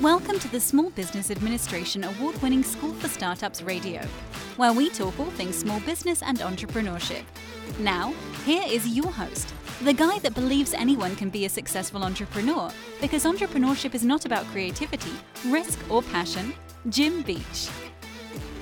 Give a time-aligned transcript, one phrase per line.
[0.00, 4.00] Welcome to the Small Business Administration award winning School for Startups Radio,
[4.56, 7.22] where we talk all things small business and entrepreneurship.
[7.78, 8.12] Now,
[8.44, 12.70] here is your host, the guy that believes anyone can be a successful entrepreneur
[13.00, 15.12] because entrepreneurship is not about creativity,
[15.46, 16.52] risk, or passion,
[16.88, 17.68] Jim Beach.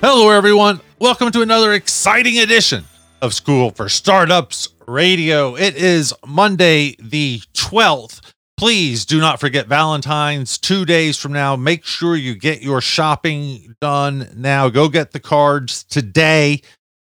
[0.01, 0.79] Hello, everyone.
[0.99, 2.83] Welcome to another exciting edition
[3.19, 5.55] of School for Startups Radio.
[5.55, 8.30] It is Monday, the 12th.
[8.61, 11.55] Please do not forget Valentine's two days from now.
[11.55, 14.69] Make sure you get your shopping done now.
[14.69, 16.61] Go get the cards today.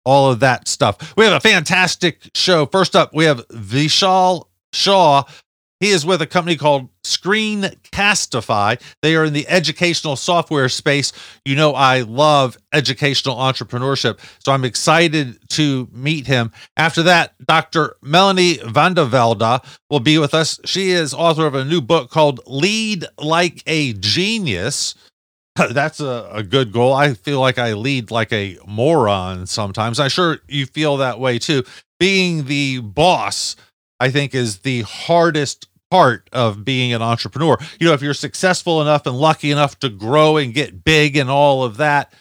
[0.05, 1.17] All of that stuff.
[1.17, 2.67] We have a fantastic show.
[2.67, 5.23] First up, we have Vishal Shah.
[5.81, 8.81] He is with a company called Screencastify.
[9.03, 11.13] They are in the educational software space.
[11.45, 16.53] You know, I love educational entrepreneurship, so I'm excited to meet him.
[16.77, 17.97] After that, Dr.
[18.03, 20.59] Melanie van de Velde will be with us.
[20.65, 24.95] She is author of a new book called Lead Like a Genius.
[25.71, 26.93] That's a, a good goal.
[26.93, 30.01] I feel like I lead like a moron sometimes.
[30.01, 31.63] I'm sure you feel that way too.
[32.01, 33.55] Being the boss,
[34.01, 37.57] I think, is the hardest part of being an entrepreneur.
[37.79, 41.31] You know, if you're successful enough and lucky enough to grow and get big and
[41.31, 42.13] all of that,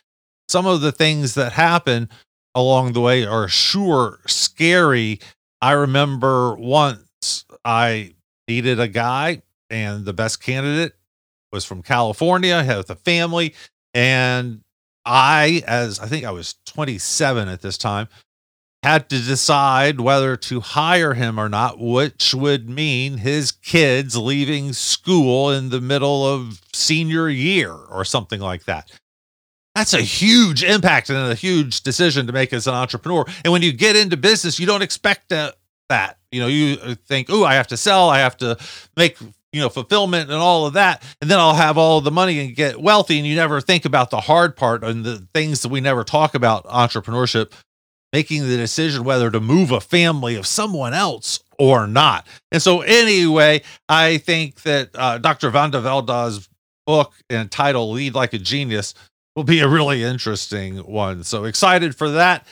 [0.47, 2.09] some of the things that happen
[2.55, 5.19] along the way are sure scary.
[5.61, 8.13] I remember once I
[8.47, 10.93] needed a guy, and the best candidate
[11.51, 13.55] was from California, had a family,
[13.93, 14.61] and
[15.05, 18.07] I, as I think I was 27 at this time,
[18.83, 24.73] had to decide whether to hire him or not, which would mean his kids leaving
[24.73, 28.91] school in the middle of senior year or something like that.
[29.73, 33.25] That's a huge impact and a huge decision to make as an entrepreneur.
[33.43, 35.55] And when you get into business, you don't expect that.
[36.31, 38.57] You know, you uh, think, oh, I have to sell, I have to
[38.97, 39.17] make
[39.53, 42.55] you know fulfillment and all of that and then i'll have all the money and
[42.55, 45.79] get wealthy and you never think about the hard part and the things that we
[45.79, 47.51] never talk about entrepreneurship
[48.13, 52.25] making the decision whether to move a family of someone else or not.
[52.51, 55.49] And so, anyway, I think that uh, Dr.
[55.49, 56.47] Van de Velde's
[56.85, 58.93] book entitled Lead Like a Genius
[59.35, 61.23] will be a really interesting one.
[61.23, 62.45] So, excited for that.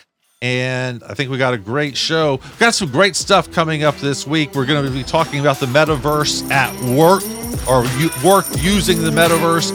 [0.44, 2.40] And I think we got a great show.
[2.42, 4.56] We've got some great stuff coming up this week.
[4.56, 7.22] We're going to be talking about the metaverse at work
[7.70, 7.84] or
[8.28, 9.72] work using the metaverse.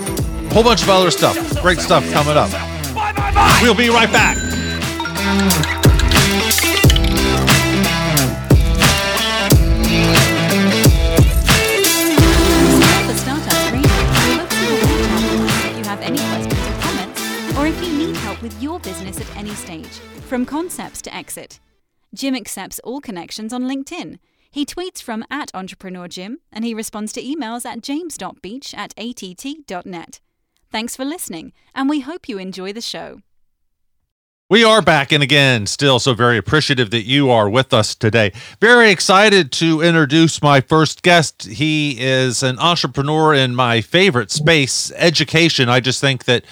[0.50, 1.36] A whole bunch of other stuff.
[1.62, 2.50] Great stuff coming up.
[3.62, 5.75] We'll be right back.
[18.76, 21.60] Your business at any stage, from concepts to exit.
[22.14, 24.18] Jim accepts all connections on LinkedIn.
[24.50, 30.20] He tweets from at Entrepreneur Jim, and he responds to emails at james.beach at att.net.
[30.70, 33.20] Thanks for listening, and we hope you enjoy the show.
[34.48, 38.32] We are back and again, still so very appreciative that you are with us today.
[38.60, 41.46] Very excited to introduce my first guest.
[41.46, 45.68] He is an entrepreneur in my favorite space, education.
[45.68, 46.44] I just think that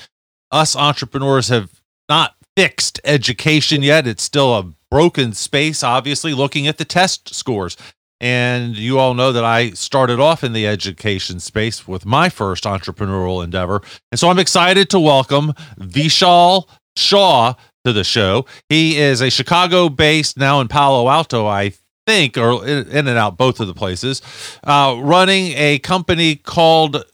[0.50, 4.06] us entrepreneurs have not fixed education yet.
[4.06, 7.76] It's still a broken space, obviously, looking at the test scores.
[8.20, 12.64] And you all know that I started off in the education space with my first
[12.64, 13.82] entrepreneurial endeavor.
[14.12, 17.54] And so I'm excited to welcome Vishal Shah
[17.84, 18.46] to the show.
[18.68, 21.72] He is a Chicago based, now in Palo Alto, I
[22.06, 24.22] think, or in and out both of the places,
[24.62, 27.04] uh, running a company called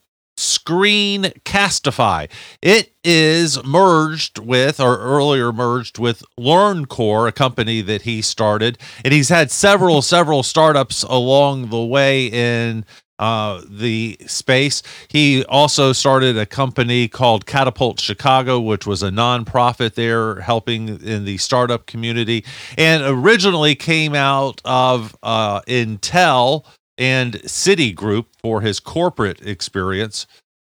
[0.40, 2.30] Screencastify.
[2.62, 9.12] It is merged with, or earlier merged with LearnCore, a company that he started, and
[9.12, 12.86] he's had several, several startups along the way in
[13.18, 14.82] uh, the space.
[15.08, 21.26] He also started a company called Catapult Chicago, which was a nonprofit there helping in
[21.26, 22.46] the startup community,
[22.78, 26.64] and originally came out of uh, Intel
[27.00, 30.26] and Citigroup for his corporate experience.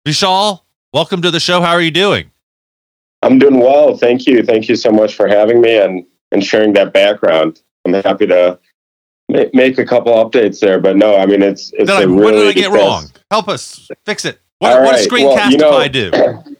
[0.08, 0.62] Vishal,
[0.94, 1.62] welcome to the show.
[1.62, 2.32] How are you doing?
[3.22, 3.98] I'm doing well.
[3.98, 4.42] Thank you.
[4.42, 7.62] Thank you so much for having me and, and sharing that background.
[7.86, 8.58] I'm happy to
[9.30, 12.32] ma- make a couple updates there, but no, I mean, it's, it's I- a what
[12.32, 13.12] did I get wrong?
[13.30, 14.40] Help us fix it.
[14.60, 15.24] What, All what does right.
[15.26, 16.54] Well, Screencastify you know, do?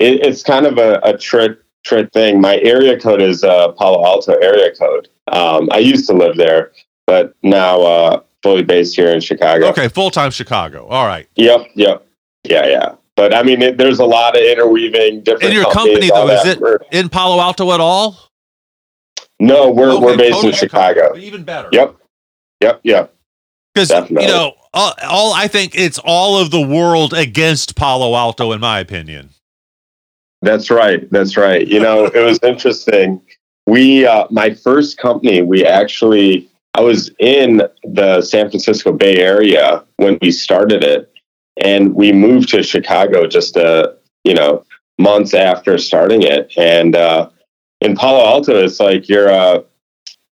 [0.00, 2.40] It, it's kind of a, a trick trick thing.
[2.40, 5.08] My area code is uh, Palo Alto area code.
[5.26, 6.70] Um, I used to live there,
[7.08, 9.68] but now uh, fully based here in Chicago.
[9.68, 10.86] Okay, full time Chicago.
[10.86, 11.28] All right.
[11.36, 11.68] Yep.
[11.74, 12.06] Yep.
[12.44, 12.66] Yeah.
[12.66, 12.94] Yeah.
[13.16, 15.44] But I mean, it, there's a lot of interweaving different.
[15.44, 16.62] In your company though, is it
[16.92, 18.28] in Palo Alto at all?
[19.40, 21.16] no, we're Okay, we're based totally in Chicago.
[21.16, 21.68] Even better.
[21.72, 21.96] Yep.
[22.60, 22.80] Yep.
[22.84, 23.14] Yep.
[23.74, 28.52] Because you know, all, all I think it's all of the world against Palo Alto,
[28.52, 29.30] in my opinion.
[30.42, 31.08] That's right.
[31.10, 31.66] That's right.
[31.66, 33.20] You know, it was interesting.
[33.66, 36.48] We, uh, my first company, we actually,
[36.78, 41.12] I was in the San Francisco Bay Area when we started it,
[41.60, 44.64] and we moved to Chicago just a, you know,
[44.96, 46.52] months after starting it.
[46.56, 47.30] And uh,
[47.80, 49.64] in Palo Alto, it's like you're a,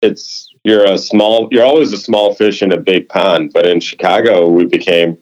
[0.03, 3.51] it's you're a small, you're always a small fish in a big pond.
[3.53, 5.19] But in Chicago, we became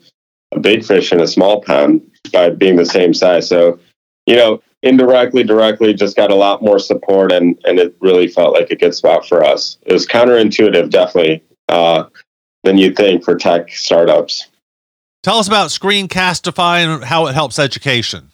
[0.52, 2.02] a big fish in a small pond
[2.34, 3.48] by being the same size.
[3.48, 3.80] So,
[4.26, 8.54] you know, indirectly, directly, just got a lot more support, and and it really felt
[8.54, 9.78] like a good spot for us.
[9.82, 12.04] It was counterintuitive, definitely, uh,
[12.62, 14.46] than you'd think for tech startups.
[15.22, 18.30] Tell us about Screencastify and how it helps education.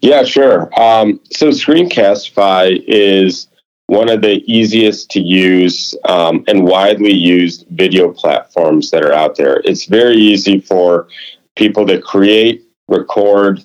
[0.00, 0.70] Yeah, sure.
[0.80, 3.48] Um, so Screencastify is
[3.86, 9.36] one of the easiest to use um, and widely used video platforms that are out
[9.36, 9.62] there.
[9.64, 11.08] It's very easy for
[11.56, 13.64] people to create, record,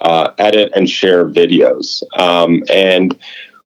[0.00, 2.02] uh, edit, and share videos.
[2.18, 3.18] Um, and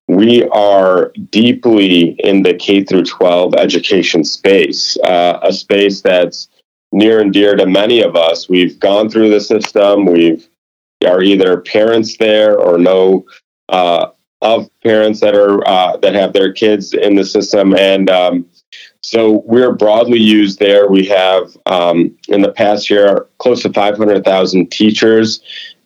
[0.07, 6.49] we are deeply in the K through 12 education space, uh, a space that's
[6.93, 8.49] near and dear to many of us.
[8.49, 10.07] We've gone through the system.
[10.07, 10.47] We've
[11.07, 13.27] are either parents there or know
[13.69, 14.07] uh,
[14.41, 18.47] of parents that are uh, that have their kids in the system, and um,
[19.01, 20.89] so we're broadly used there.
[20.89, 25.43] We have um, in the past year close to 500,000 teachers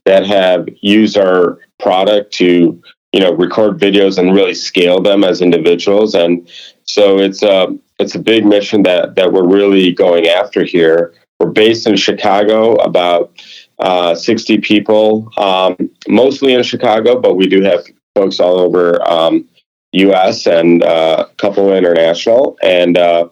[0.09, 2.83] that have used our product to
[3.13, 6.49] you know record videos and really scale them as individuals, and
[6.85, 11.13] so it's a it's a big mission that that we're really going after here.
[11.39, 13.33] We're based in Chicago, about
[13.79, 15.77] uh, 60 people, um,
[16.09, 17.85] mostly in Chicago, but we do have
[18.17, 19.47] folks all over um,
[19.93, 20.47] U.S.
[20.47, 22.59] and uh, a couple international.
[22.63, 23.29] And uh,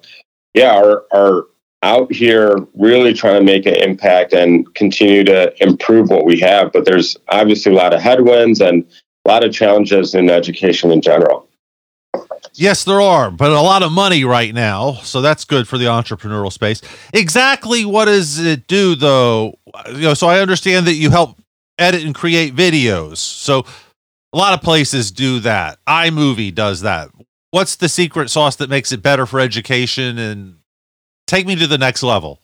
[0.52, 1.46] yeah, our are
[1.86, 6.72] out here really trying to make an impact and continue to improve what we have.
[6.72, 8.84] But there's obviously a lot of headwinds and
[9.24, 11.48] a lot of challenges in education in general.
[12.54, 14.94] Yes, there are, but a lot of money right now.
[15.04, 16.82] So that's good for the entrepreneurial space.
[17.12, 19.58] Exactly what does it do though?
[19.88, 21.38] You know, so I understand that you help
[21.78, 23.18] edit and create videos.
[23.18, 23.64] So
[24.32, 25.78] a lot of places do that.
[25.86, 27.10] iMovie does that.
[27.52, 30.56] What's the secret sauce that makes it better for education and
[31.26, 32.40] take me to the next level?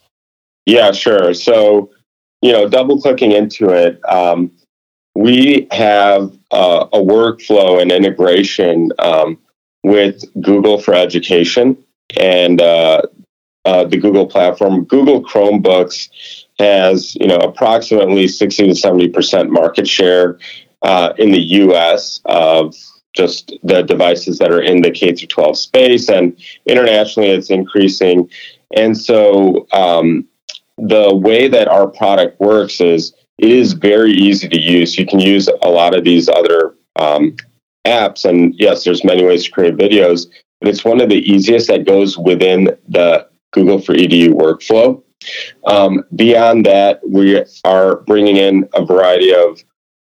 [0.65, 1.33] Yeah, sure.
[1.33, 1.91] So,
[2.41, 4.51] you know, double clicking into it, um,
[5.15, 9.37] we have uh, a workflow and integration um,
[9.83, 11.77] with Google for Education
[12.19, 13.01] and uh,
[13.65, 14.85] uh, the Google platform.
[14.85, 16.09] Google Chromebooks
[16.59, 20.39] has, you know, approximately 60 to 70% market share
[20.81, 22.75] uh, in the US of
[23.13, 26.09] just the devices that are in the K through 12 space.
[26.09, 28.29] And internationally, it's increasing.
[28.75, 30.27] And so, um,
[30.77, 34.97] the way that our product works is it is very easy to use.
[34.97, 37.35] You can use a lot of these other um,
[37.85, 40.27] apps, and yes, there's many ways to create videos,
[40.59, 45.01] but it's one of the easiest that goes within the Google for EDU workflow.
[45.65, 49.63] Um, beyond that, we are bringing in a variety of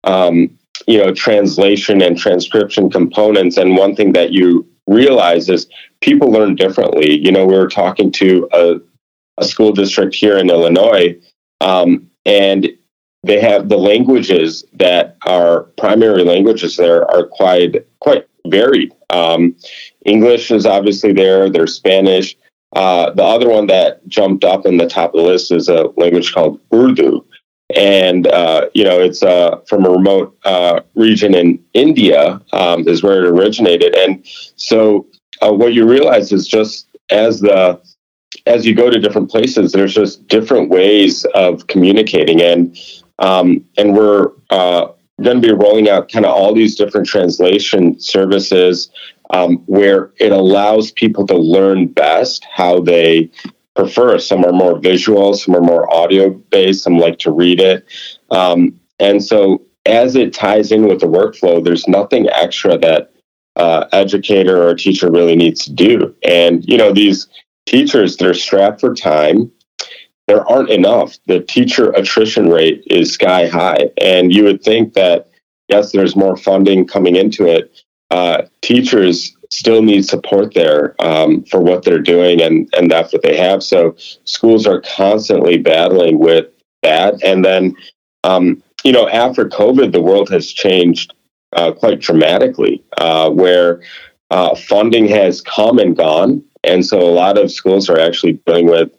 [0.04, 5.66] um, you know translation and transcription components, and one thing that you realize is
[6.04, 7.18] people learn differently.
[7.18, 8.80] You know, we were talking to a
[9.37, 11.18] a school district here in Illinois,
[11.61, 12.68] um, and
[13.25, 18.92] they have the languages that are primary languages there are quite quite varied.
[19.11, 19.56] Um,
[20.04, 21.50] English is obviously there.
[21.50, 22.37] There's Spanish.
[22.76, 25.88] Uh, the other one that jumped up in the top of the list is a
[25.96, 27.25] language called Urdu,
[27.75, 33.02] and uh, you know it's uh, from a remote uh, region in India um, is
[33.02, 33.96] where it originated.
[33.96, 34.25] And
[34.56, 35.06] so
[35.42, 37.80] uh, what you realize is just as the
[38.46, 42.76] as you go to different places, there's just different ways of communicating, and
[43.18, 44.88] um, and we're uh,
[45.22, 48.90] going to be rolling out kind of all these different translation services
[49.30, 53.30] um, where it allows people to learn best how they
[53.76, 54.18] prefer.
[54.18, 57.86] Some are more visual, some are more audio based, some like to read it,
[58.30, 63.13] um, and so as it ties in with the workflow, there's nothing extra that
[63.56, 67.28] uh, educator or teacher really needs to do, and you know these
[67.66, 69.50] teachers they're strapped for time
[70.26, 75.28] there aren't enough the teacher attrition rate is sky high and you would think that
[75.68, 77.82] yes, there's more funding coming into it.
[78.11, 83.23] Uh, teachers still need support there um, for what they're doing and, and that's what
[83.23, 83.62] they have.
[83.62, 83.94] So
[84.25, 86.46] schools are constantly battling with
[86.82, 87.23] that.
[87.25, 87.76] And then,
[88.25, 91.14] um, you know, after COVID, the world has changed
[91.54, 93.82] uh, quite dramatically, uh, where
[94.30, 96.42] uh, funding has come and gone.
[96.62, 98.90] And so a lot of schools are actually dealing with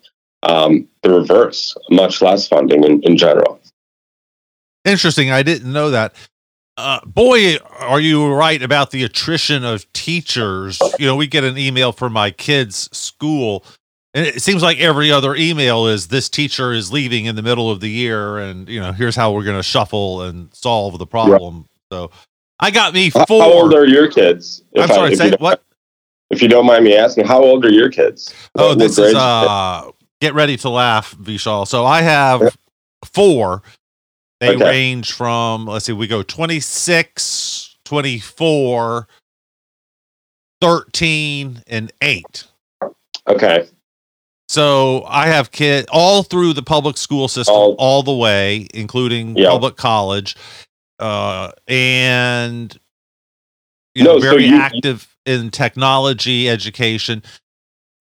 [0.42, 3.60] um, the reverse, much less funding in, in general.
[4.84, 5.30] Interesting.
[5.30, 6.14] I didn't know that.
[6.78, 10.78] Uh, boy, are you right about the attrition of teachers?
[10.98, 13.64] You know, we get an email from my kids' school,
[14.12, 17.70] and it seems like every other email is this teacher is leaving in the middle
[17.70, 21.06] of the year, and you know, here's how we're going to shuffle and solve the
[21.06, 21.56] problem.
[21.56, 21.66] Right.
[21.92, 22.10] So,
[22.58, 23.24] I got me four.
[23.42, 24.62] How old are your kids?
[24.76, 25.62] I'm sorry, say what?
[26.30, 28.34] If you don't mind me asking, how old are your kids?
[28.56, 31.68] Oh, what, this is uh, get ready to laugh, Vishal.
[31.68, 32.56] So I have
[33.04, 33.62] four
[34.40, 34.64] they okay.
[34.64, 39.08] range from, let's see, we go 26, 24,
[40.60, 42.44] 13, and 8.
[43.28, 43.66] Okay.
[44.48, 49.36] So I have kids all through the public school system, all, all the way, including
[49.36, 49.48] yeah.
[49.48, 50.36] public college,
[50.98, 52.78] uh, and
[53.94, 57.22] you no, know, very so you, active in technology education.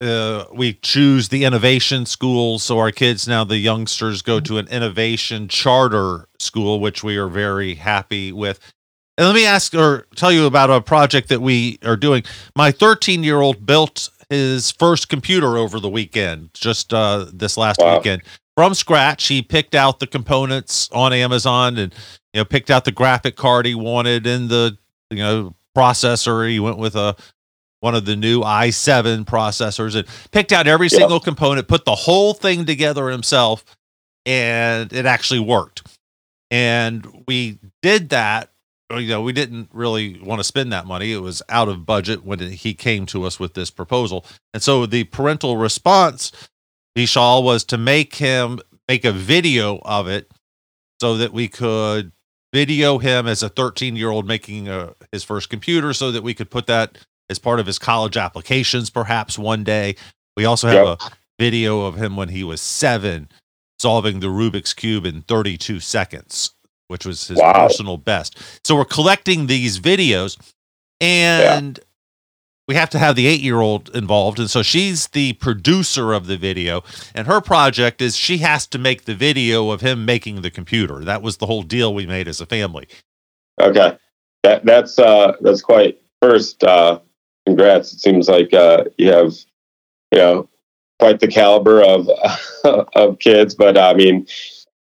[0.02, 4.68] Uh, we choose the innovation schools so our kids now the youngsters go to an
[4.68, 8.60] innovation charter school which we are very happy with.
[9.18, 12.24] And let me ask or tell you about a project that we are doing.
[12.58, 17.80] My 13 year old built his first computer over the weekend just uh, this last
[17.80, 17.98] wow.
[17.98, 18.22] weekend.
[18.58, 21.94] From scratch he picked out the components on amazon and
[22.36, 24.77] you know picked out the graphic card he wanted and the
[25.10, 27.15] you know processor he went with a
[27.80, 31.00] one of the new i7 processors and picked out every yep.
[31.00, 33.63] single component, put the whole thing together himself,
[34.25, 35.98] and it actually worked.
[36.50, 38.51] And we did that.
[38.92, 41.12] You know, we didn't really want to spend that money.
[41.12, 44.25] It was out of budget when he came to us with this proposal.
[44.54, 46.32] And so the parental response,
[46.98, 50.32] Vishal, was to make him make a video of it
[51.00, 52.12] so that we could
[52.56, 56.24] video him as a 13 year old making a, uh, his first computer so that
[56.24, 56.98] we could put that
[57.30, 59.98] as part of his college applications, perhaps one day.
[60.38, 61.02] We also have yep.
[61.02, 63.28] a video of him when he was seven
[63.78, 66.52] solving the Rubik's Cube in 32 seconds,
[66.88, 67.68] which was his wow.
[67.68, 68.38] personal best.
[68.64, 70.38] So we're collecting these videos
[71.02, 71.78] and.
[71.78, 71.84] Yeah.
[72.68, 74.40] We have to have the eight year old involved.
[74.40, 76.84] And so she's the producer of the video.
[77.14, 81.04] And her project is she has to make the video of him making the computer.
[81.04, 82.88] That was the whole deal we made as a family.
[83.62, 83.98] Okay.
[84.44, 87.00] That, that's uh, that's quite first uh,
[87.46, 87.94] congrats.
[87.94, 89.34] It seems like uh, you have,
[90.12, 90.50] you know,
[91.00, 92.10] quite the caliber of
[92.96, 93.56] of kids.
[93.56, 94.28] But I mean,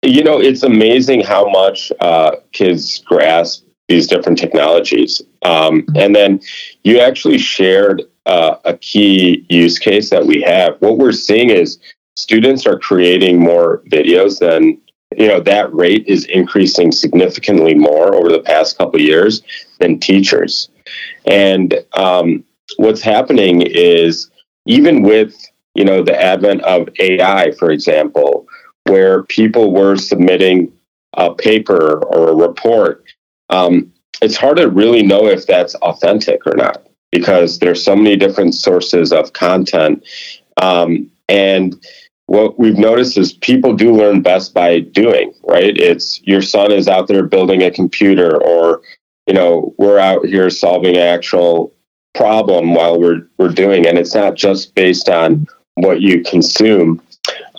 [0.02, 5.22] you know, it's amazing how much uh, kids grasp these different technologies.
[5.44, 6.40] Um, and then
[6.84, 10.78] you actually shared uh, a key use case that we have.
[10.80, 11.80] What we're seeing is
[12.16, 14.80] students are creating more videos than
[15.16, 19.44] you know that rate is increasing significantly more over the past couple years
[19.80, 20.70] than teachers
[21.26, 22.44] and um,
[22.78, 24.30] what's happening is
[24.66, 25.36] even with
[25.76, 28.48] you know the advent of AI, for example,
[28.86, 30.72] where people were submitting
[31.16, 33.03] a paper or a report,
[33.54, 33.92] um,
[34.22, 38.56] it's hard to really know if that's authentic or not because there's so many different
[38.56, 40.04] sources of content.
[40.62, 41.76] Um, and
[42.26, 45.78] what we've noticed is people do learn best by doing, right?
[45.78, 48.82] It's your son is out there building a computer or
[49.28, 51.74] you know, we're out here solving actual
[52.14, 57.02] problem while we're we're doing, and it's not just based on what you consume.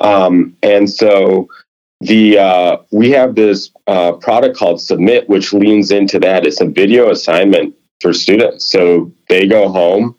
[0.00, 1.48] Um, and so
[2.00, 6.46] the uh, we have this uh, product called Submit, which leans into that.
[6.46, 10.16] It's a video assignment for students, so they go home.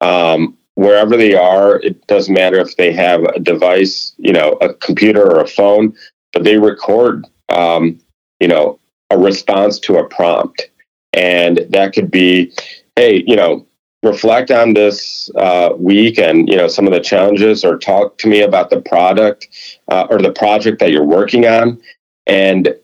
[0.00, 4.72] Um, wherever they are, it doesn't matter if they have a device, you know, a
[4.74, 5.94] computer or a phone,
[6.32, 7.98] but they record, um,
[8.40, 8.78] you know,
[9.10, 10.70] a response to a prompt.
[11.12, 12.52] And that could be,
[12.94, 13.65] hey, you know,
[14.06, 18.28] reflect on this uh, week and you know some of the challenges or talk to
[18.28, 19.48] me about the product
[19.88, 21.80] uh, or the project that you're working on.
[22.26, 22.74] And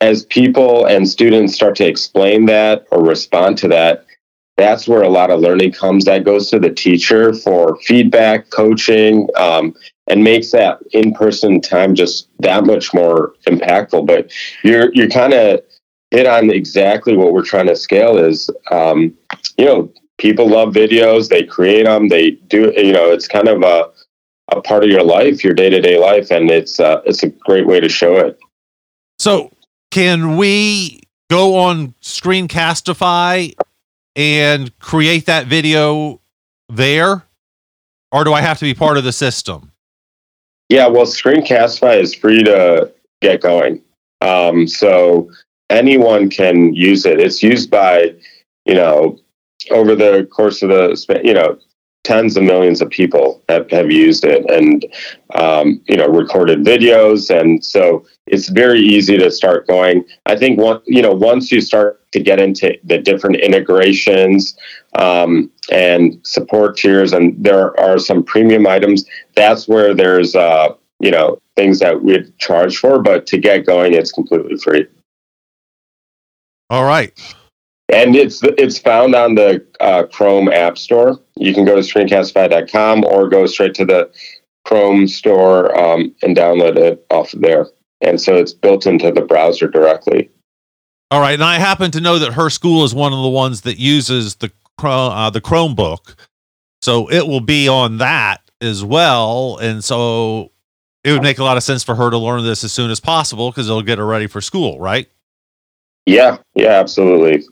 [0.00, 4.06] as people and students start to explain that or respond to that
[4.60, 9.26] that's where a lot of learning comes that goes to the teacher for feedback coaching
[9.36, 9.74] um,
[10.06, 14.06] and makes that in-person time just that much more impactful.
[14.06, 14.30] But
[14.62, 15.60] you're you're kind of
[16.10, 19.16] hit on exactly what we're trying to scale is um,
[19.56, 23.62] you know people love videos they create them they do you know it's kind of
[23.62, 23.90] a,
[24.52, 27.80] a part of your life your day-to-day life and it's uh, it's a great way
[27.80, 28.38] to show it
[29.18, 29.50] so
[29.90, 33.54] can we go on Screencastify
[34.16, 36.20] and create that video
[36.68, 37.24] there,
[38.12, 39.72] or do I have to be part of the system?
[40.68, 43.82] Yeah, well, Screencastify is free to get going.
[44.20, 45.30] Um, so
[45.68, 47.20] anyone can use it.
[47.20, 48.14] It's used by,
[48.66, 49.18] you know,
[49.70, 51.58] over the course of the, you know,
[52.02, 54.86] tens of millions of people have, have used it and,
[55.34, 57.28] um, you know, recorded videos.
[57.28, 60.04] And so it's very easy to start going.
[60.24, 64.56] I think, one, you know, once you start to get into the different integrations
[64.98, 69.04] um, and support tiers, and there are some premium items,
[69.36, 72.98] that's where there's, uh, you know, things that we'd charge for.
[72.98, 74.86] But to get going, it's completely free.
[76.70, 77.12] All right.
[77.92, 81.20] And it's it's found on the uh, Chrome App Store.
[81.36, 84.10] You can go to screencastify.com or go straight to the
[84.64, 87.66] Chrome store um, and download it off of there.
[88.00, 90.30] And so it's built into the browser directly.
[91.10, 93.62] All right, and I happen to know that her school is one of the ones
[93.62, 96.14] that uses the uh, the Chromebook,
[96.80, 99.58] so it will be on that as well.
[99.60, 100.52] And so
[101.04, 103.00] it would make a lot of sense for her to learn this as soon as
[103.00, 105.08] possible because it'll get her ready for school, right?
[106.06, 107.44] Yeah, yeah, absolutely.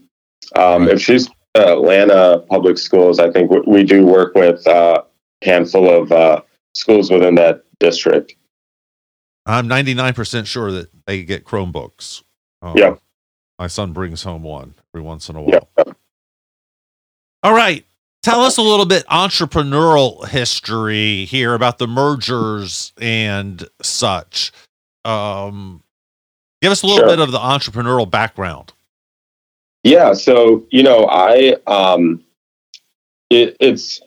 [0.57, 0.95] Um, right.
[0.95, 5.03] If she's uh, Atlanta Public Schools, I think we do work with uh,
[5.43, 6.43] a handful of uh,
[6.75, 8.35] schools within that district.
[9.47, 12.23] I'm 99% sure that they get Chromebooks.
[12.61, 12.97] Um, yeah.
[13.59, 15.69] My son brings home one every once in a while.
[15.79, 15.93] Yeah.
[17.43, 17.85] All right.
[18.23, 24.53] Tell us a little bit entrepreneurial history here about the mergers and such.
[25.05, 25.83] Um,
[26.61, 27.09] give us a little sure.
[27.09, 28.73] bit of the entrepreneurial background.
[29.89, 30.13] Yeah.
[30.13, 32.23] So, you know, I, um,
[33.31, 34.01] it, it's,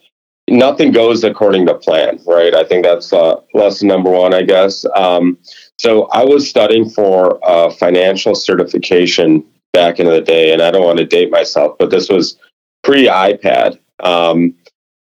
[0.48, 2.54] nothing goes according to plan, right?
[2.54, 4.84] I think that's uh, lesson number one, I guess.
[4.94, 5.38] Um,
[5.78, 10.84] so I was studying for a financial certification back in the day, and I don't
[10.84, 12.38] want to date myself, but this was
[12.84, 13.78] pre iPad.
[14.00, 14.54] Um,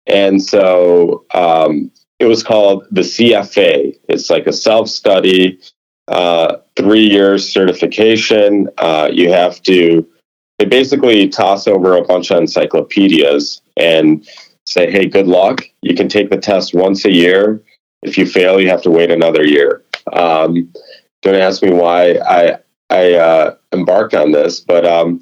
[0.08, 3.96] and so um, it was called the CFA.
[4.10, 5.60] It's like a self study,
[6.08, 8.70] uh, three year certification.
[8.78, 10.08] Uh, you have to,
[10.60, 14.28] they basically toss over a bunch of encyclopedias and
[14.66, 15.64] say, hey, good luck.
[15.82, 17.62] You can take the test once a year.
[18.02, 19.84] If you fail, you have to wait another year.
[20.12, 20.72] Um,
[21.22, 25.22] don't ask me why I I uh, embarked on this, but um,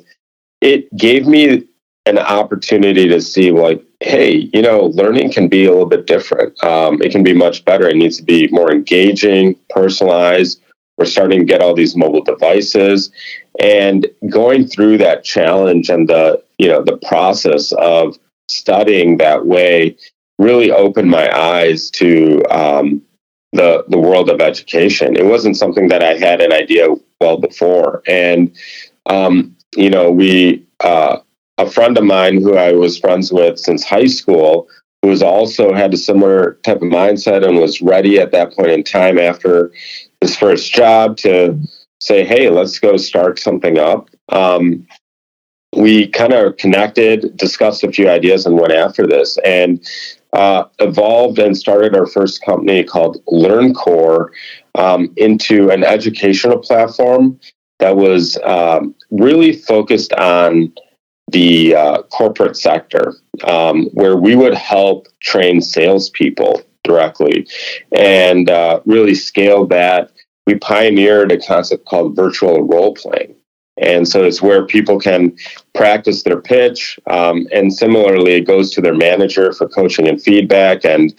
[0.59, 1.67] it gave me
[2.05, 6.61] an opportunity to see like, hey, you know, learning can be a little bit different.
[6.63, 7.87] Um, it can be much better.
[7.87, 10.61] It needs to be more engaging, personalized.
[10.97, 13.11] We're starting to get all these mobile devices,
[13.59, 19.95] and going through that challenge and the you know the process of studying that way
[20.39, 23.01] really opened my eyes to um,
[23.53, 25.15] the the world of education.
[25.15, 26.87] It wasn't something that I had an idea
[27.19, 28.55] well before, and
[29.05, 31.17] um, you know, we uh,
[31.57, 34.67] a friend of mine who I was friends with since high school,
[35.01, 38.71] who was also had a similar type of mindset and was ready at that point
[38.71, 39.71] in time after
[40.21, 41.59] his first job to
[42.01, 44.87] say, "Hey, let's go start something up." Um,
[45.73, 49.85] we kind of connected, discussed a few ideas, and went after this, and
[50.33, 54.29] uh, evolved and started our first company called LearnCore
[54.75, 57.39] um, into an educational platform
[57.79, 60.71] that was um, really focused on
[61.31, 67.47] the uh, corporate sector, um, where we would help train salespeople directly
[67.91, 70.11] and uh, really scale that.
[70.51, 73.35] We pioneered a concept called virtual role playing.
[73.77, 75.37] And so it's where people can
[75.73, 76.99] practice their pitch.
[77.09, 80.83] Um, and similarly, it goes to their manager for coaching and feedback.
[80.83, 81.17] And,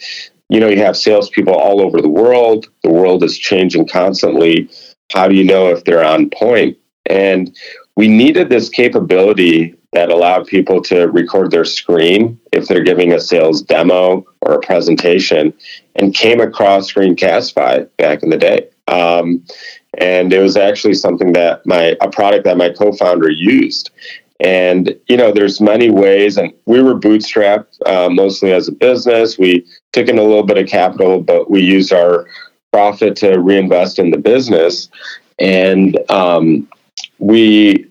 [0.49, 2.67] you know, you have salespeople all over the world.
[2.83, 4.69] The world is changing constantly.
[5.11, 6.77] How do you know if they're on point?
[7.07, 7.57] And
[7.97, 13.19] we needed this capability that allowed people to record their screen if they're giving a
[13.19, 15.55] sales demo or a presentation
[15.95, 18.69] and came across Screencastify back in the day.
[18.87, 19.43] Um,
[19.97, 23.91] and it was actually something that my a product that my co-founder used.
[24.39, 29.37] And you know there's many ways and we were bootstrapped uh, mostly as a business.
[29.37, 32.27] We took in a little bit of capital but we used our
[32.71, 34.89] profit to reinvest in the business.
[35.39, 36.67] And um,
[37.19, 37.87] we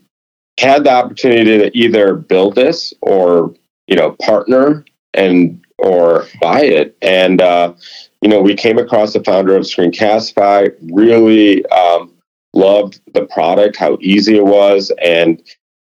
[0.59, 3.55] had the opportunity to either build this or
[3.87, 6.97] you know partner and or buy it.
[7.03, 7.75] And uh,
[8.23, 12.13] you know, we came across the founder of Screencastify, really um,
[12.55, 15.43] loved the product, how easy it was, and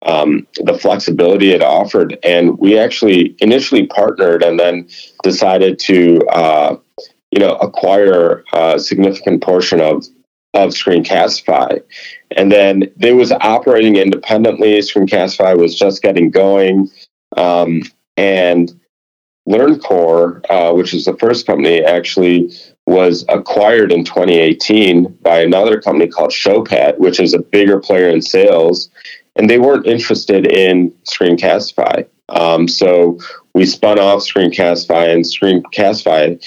[0.06, 2.18] um, the flexibility it offered.
[2.24, 4.90] And we actually initially partnered and then
[5.22, 6.76] decided to, uh,
[7.32, 10.06] you know, acquire a significant portion of
[10.56, 11.82] of Screencastify.
[12.36, 14.78] And then they was operating independently.
[14.80, 16.92] Screencastify was just getting going.
[17.38, 17.84] Um,
[18.18, 18.72] and
[19.48, 22.54] LearnCore, uh, which is the first company, actually
[22.86, 28.22] was acquired in 2018 by another company called Showpad, which is a bigger player in
[28.22, 28.90] sales.
[29.36, 32.08] And they weren't interested in Screencastify.
[32.30, 33.20] Um, so
[33.54, 36.44] we spun off Screencastify, and Screencastify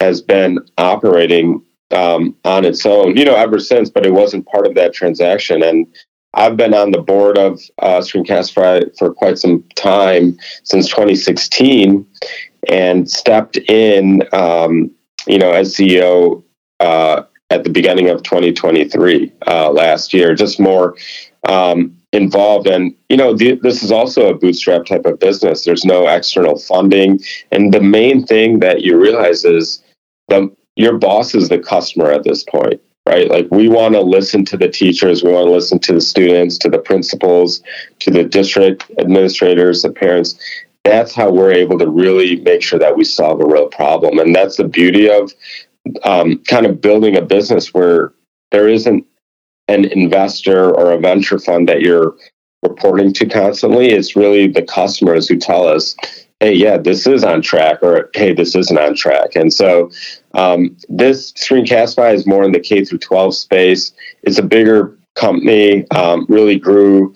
[0.00, 4.66] has been operating um, on its own, you know, ever since, but it wasn't part
[4.66, 5.62] of that transaction.
[5.62, 5.86] And
[6.34, 12.06] I've been on the board of uh, for quite some time since 2016
[12.68, 14.90] and stepped in, um,
[15.26, 16.42] you know, as CEO
[16.80, 20.96] uh, at the beginning of 2023 uh, last year, just more
[21.48, 22.66] um, involved.
[22.66, 25.64] And, you know, th- this is also a bootstrap type of business.
[25.64, 27.20] There's no external funding.
[27.52, 29.82] And the main thing that you realize is
[30.28, 33.30] the, your boss is the customer at this point right?
[33.30, 36.58] Like we want to listen to the teachers, we want to listen to the students,
[36.58, 37.62] to the principals,
[38.00, 40.38] to the district administrators, the parents.
[40.84, 44.18] That's how we're able to really make sure that we solve a real problem.
[44.18, 45.32] And that's the beauty of
[46.04, 48.12] um, kind of building a business where
[48.50, 49.06] there isn't
[49.68, 52.14] an investor or a venture fund that you're
[52.62, 53.90] reporting to constantly.
[53.90, 55.96] It's really the customers who tell us,
[56.40, 59.34] hey, yeah, this is on track, or hey, this isn't on track.
[59.34, 59.90] And so
[60.34, 63.92] um, this Screencastify is more in the K through 12 space.
[64.22, 67.14] It's a bigger company, um, really grew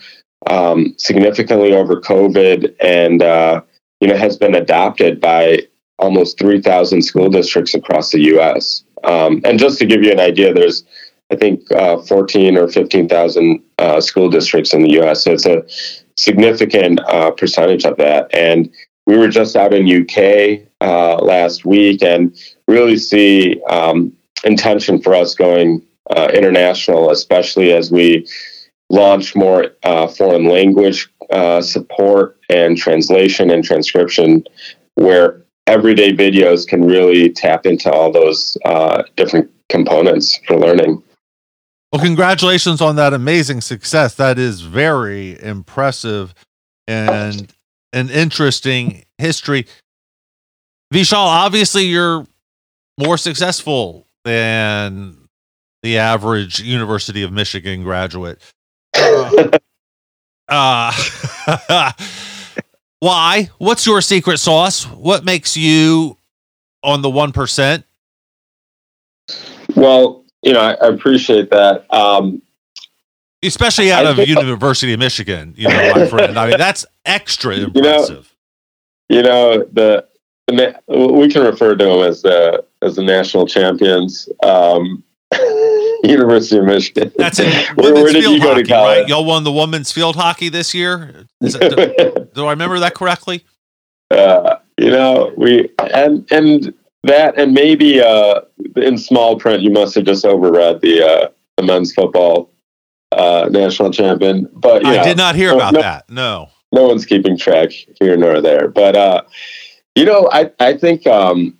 [0.48, 3.62] um, significantly over COVID, and uh,
[4.01, 5.61] you know has been adopted by
[5.98, 8.83] almost 3,000 school districts across the U.S.
[9.05, 10.85] Um, and just to give you an idea, there's
[11.31, 15.25] I think uh, 14 or 15,000 uh, school districts in the U.S.
[15.25, 15.64] So it's a
[16.16, 18.70] significant uh, percentage of that, and
[19.07, 22.37] we were just out in UK uh, last week and
[22.72, 24.12] really see um,
[24.44, 28.26] intention for us going uh, international, especially as we
[28.90, 34.44] launch more uh, foreign language uh, support and translation and transcription,
[34.94, 41.02] where everyday videos can really tap into all those uh, different components for learning.
[41.92, 44.14] Well, congratulations on that amazing success.
[44.14, 46.35] That is very impressive.
[46.88, 47.52] And
[47.92, 49.66] an interesting history.
[50.92, 52.26] Vishal, obviously you're
[52.98, 55.16] more successful than
[55.83, 58.40] the average University of Michigan graduate.
[58.94, 59.50] Uh,
[60.48, 61.92] uh,
[63.00, 63.50] why?
[63.59, 64.85] What's your secret sauce?
[64.85, 66.16] What makes you
[66.83, 67.85] on the 1%?
[69.74, 71.92] Well, you know, I, I appreciate that.
[71.92, 72.42] Um,
[73.42, 75.55] especially out I of University of Michigan.
[75.57, 76.38] You know, my friend.
[76.38, 78.35] I mean, that's extra impressive.
[79.09, 80.09] You know, you know the, the
[80.48, 84.28] we can refer to them as the as the national champions.
[84.42, 85.02] Um,
[86.05, 87.12] University of Michigan.
[87.16, 87.68] That's it.
[87.76, 89.00] where, where did you go hockey, to college?
[89.02, 89.09] Right?
[89.09, 91.26] Y'all won the women's field hockey this year.
[91.40, 93.44] It, do, do, I remember that correctly?
[94.11, 96.74] Uh, you know, we and and
[97.05, 98.40] that and maybe uh,
[98.76, 102.50] in small print, you must have just overread the uh, the men's football
[103.12, 104.48] uh, national champion.
[104.52, 106.11] But I know, did not hear about no, that.
[106.11, 108.68] No, no one's keeping track here nor there.
[108.68, 109.22] But uh,
[109.94, 111.59] you know, I I think um,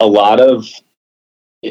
[0.00, 0.66] a lot of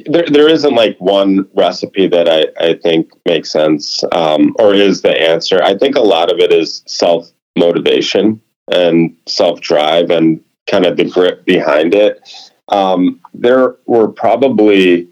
[0.06, 5.02] there there isn't like one recipe that I I think makes sense um, or is
[5.02, 5.62] the answer.
[5.64, 10.98] I think a lot of it is self motivation and self drive and kind of
[10.98, 12.22] the grit behind it.
[12.70, 15.08] Um, there were probably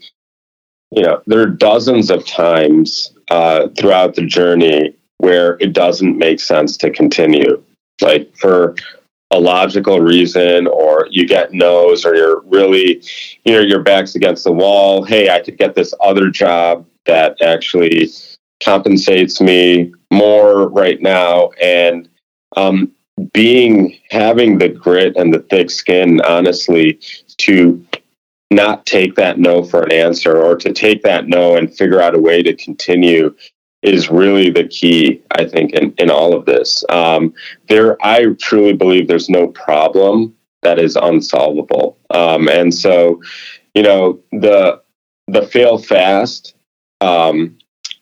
[0.92, 6.40] you know there are dozens of times uh, throughout the journey where it doesn't make
[6.40, 7.64] sense to continue,
[8.02, 8.76] like for
[9.32, 13.02] a logical reason, or you get no's, or you're really,
[13.44, 15.04] you know, your back's against the wall.
[15.04, 18.10] Hey, I could get this other job that actually
[18.64, 22.08] compensates me more right now, and
[22.56, 22.92] um,
[23.34, 27.00] being having the grit and the thick skin, honestly,
[27.38, 27.86] to
[28.52, 32.16] not take that no for an answer or to take that no and figure out
[32.16, 33.36] a way to continue
[33.86, 36.84] is really the key, I think, in, in all of this.
[36.90, 37.34] Um,
[37.70, 41.98] there, I truly believe there's no problem that is unsolvable.
[42.10, 43.22] Um, and so,
[43.76, 44.82] you know, the
[45.28, 46.56] the fail fast
[47.02, 47.58] um,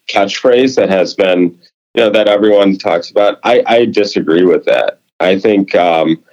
[0.09, 1.59] catchphrase that has been,
[1.93, 4.99] you know, that everyone talks about, I, I disagree with that.
[5.19, 6.23] I think, um,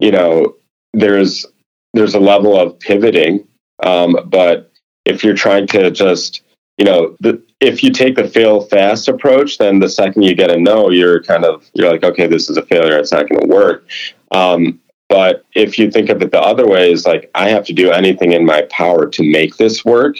[0.00, 0.56] you know,
[0.92, 1.46] there's
[1.94, 3.46] there's a level of pivoting.
[3.82, 4.72] Um, but
[5.04, 6.42] if you're trying to just,
[6.78, 10.50] you know, the, if you take the fail fast approach, then the second you get
[10.50, 12.96] a no, you're kind of you're like, okay, this is a failure.
[12.96, 13.86] It's not going to work.
[14.30, 17.72] Um, but if you think of it the other way, is like I have to
[17.72, 20.16] do anything in my power to make this work.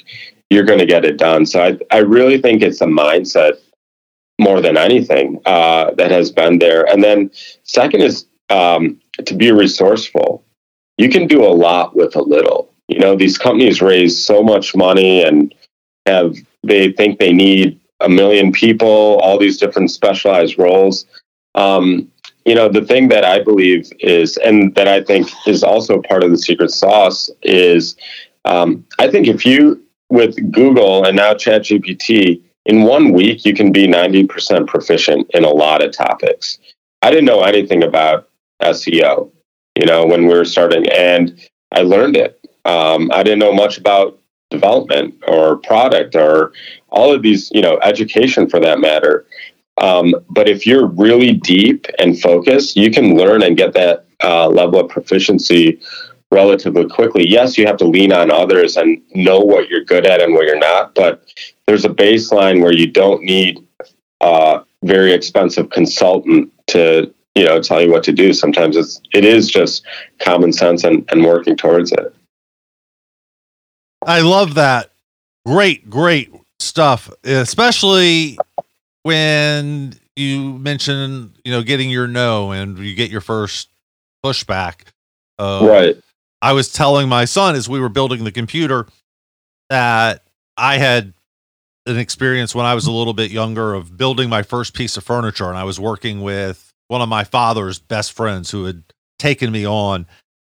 [0.50, 1.44] you're going to get it done.
[1.44, 3.58] So I, I really think it's a mindset
[4.38, 6.84] more than anything uh, that has been there.
[6.84, 7.30] And then
[7.64, 10.42] second is um, to be resourceful.
[10.96, 12.72] You can do a lot with a little.
[12.88, 15.54] You know, these companies raise so much money and
[16.08, 21.06] have they think they need a million people, all these different specialized roles.
[21.54, 22.10] Um,
[22.44, 26.24] you know, the thing that I believe is, and that I think is also part
[26.24, 27.96] of the secret sauce is,
[28.44, 33.72] um, I think if you with Google and now ChatGPT, in one week you can
[33.72, 36.58] be 90% proficient in a lot of topics.
[37.02, 38.28] I didn't know anything about
[38.62, 39.30] SEO,
[39.76, 41.38] you know, when we were starting, and
[41.72, 42.40] I learned it.
[42.64, 44.17] Um, I didn't know much about
[44.50, 46.52] development or product or
[46.90, 49.26] all of these, you know, education for that matter.
[49.80, 54.48] Um, but if you're really deep and focused, you can learn and get that uh,
[54.48, 55.80] level of proficiency
[56.30, 57.26] relatively quickly.
[57.26, 60.46] Yes, you have to lean on others and know what you're good at and what
[60.46, 61.24] you're not, but
[61.66, 63.64] there's a baseline where you don't need
[64.20, 68.32] a very expensive consultant to you know tell you what to do.
[68.32, 69.84] Sometimes it's it is just
[70.18, 72.14] common sense and, and working towards it.
[74.06, 74.90] I love that.
[75.46, 78.38] Great, great stuff, especially
[79.02, 83.68] when you mention you know getting your no and you get your first
[84.24, 84.82] pushback.
[85.38, 85.96] Uh, right.
[86.42, 88.86] I was telling my son as we were building the computer
[89.70, 90.22] that
[90.56, 91.14] I had
[91.86, 95.04] an experience when I was a little bit younger of building my first piece of
[95.04, 95.48] furniture.
[95.48, 98.82] And I was working with one of my father's best friends who had
[99.18, 100.06] taken me on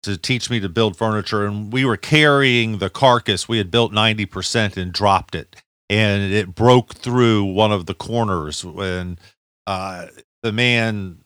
[0.05, 1.45] to teach me to build furniture.
[1.45, 3.47] And we were carrying the carcass.
[3.47, 5.55] We had built 90% and dropped it.
[5.89, 8.65] And it broke through one of the corners.
[8.65, 9.19] When
[9.67, 10.07] uh,
[10.41, 11.19] the man,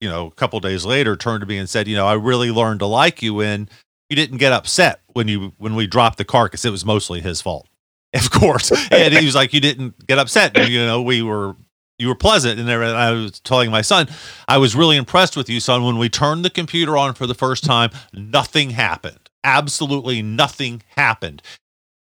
[0.00, 2.50] you know, a couple days later turned to me and said, You know, I really
[2.50, 3.40] learned to like you.
[3.40, 3.70] And
[4.12, 6.66] you didn't get upset when you when we dropped the carcass.
[6.66, 7.66] It was mostly his fault,
[8.14, 8.70] of course.
[8.90, 10.54] and he was like, "You didn't get upset.
[10.68, 11.56] You know, we were
[11.98, 14.08] you were pleasant." And I was telling my son,
[14.48, 15.84] "I was really impressed with you, son.
[15.84, 19.30] When we turned the computer on for the first time, nothing happened.
[19.44, 21.42] Absolutely nothing happened."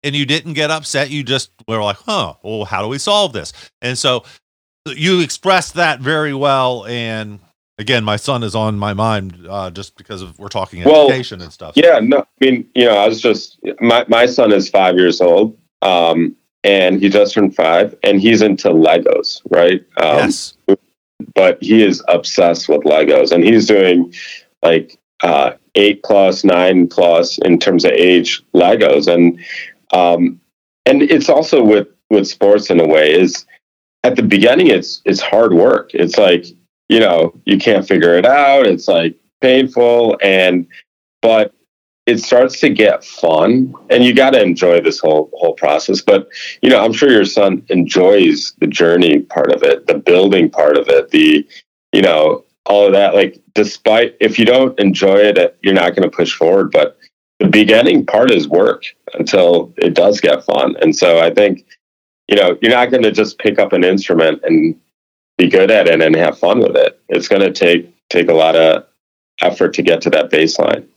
[0.03, 1.09] And you didn't get upset.
[1.09, 2.35] You just were like, "Huh?
[2.43, 4.23] Well, how do we solve this?" And so
[4.95, 7.39] you expressed that very well, and
[7.77, 11.41] again, my son is on my mind uh, just because of we're talking well, education
[11.41, 11.73] and stuff.
[11.75, 15.21] Yeah, no, I mean, you know, I was just my my son is five years
[15.21, 19.81] old, um, and he just turned five, and he's into Legos, right?
[19.97, 20.53] Um, yes.
[21.33, 24.13] But he is obsessed with Legos, and he's doing
[24.61, 29.39] like uh, eight plus, nine plus in terms of age Legos, and
[29.93, 30.39] um,
[30.85, 33.45] and it's also with with sports in a way is
[34.03, 35.91] at the beginning it's it's hard work.
[35.93, 36.45] It's like
[36.89, 38.65] you know, you can't figure it out.
[38.65, 40.67] It's like painful and
[41.21, 41.53] but
[42.07, 46.27] it starts to get fun and you got to enjoy this whole whole process but
[46.61, 50.77] you know i'm sure your son enjoys the journey part of it the building part
[50.77, 51.47] of it the
[51.93, 56.09] you know all of that like despite if you don't enjoy it you're not going
[56.09, 56.97] to push forward but
[57.39, 61.65] the beginning part is work until it does get fun and so i think
[62.27, 64.79] you know you're not going to just pick up an instrument and
[65.37, 66.99] be good at it and have fun with it.
[67.07, 68.85] It's going to take take a lot of
[69.41, 70.87] effort to get to that baseline.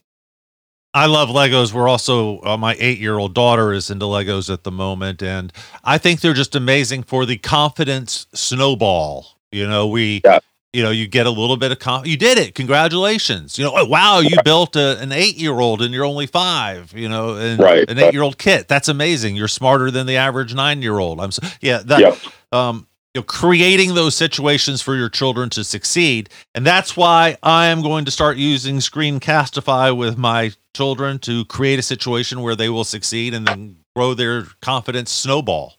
[0.93, 1.73] I love Legos.
[1.73, 5.53] We're also uh, my eight year old daughter is into Legos at the moment, and
[5.85, 9.39] I think they're just amazing for the confidence snowball.
[9.53, 10.21] You know, we.
[10.25, 10.41] Yeah.
[10.73, 12.55] You know, you get a little bit of con- you did it.
[12.55, 13.59] Congratulations.
[13.59, 16.93] You know, oh, wow, you built a, an eight year old and you're only five.
[16.95, 17.91] You know, and right.
[17.91, 18.69] an eight year old kit.
[18.69, 19.35] That's amazing.
[19.35, 21.21] You're smarter than the average nine year old.
[21.21, 21.79] I'm so yeah.
[21.79, 22.19] That yep.
[22.53, 26.29] um, you know, creating those situations for your children to succeed.
[26.55, 31.79] And that's why I am going to start using Screencastify with my children to create
[31.79, 35.75] a situation where they will succeed and then grow their confidence snowball.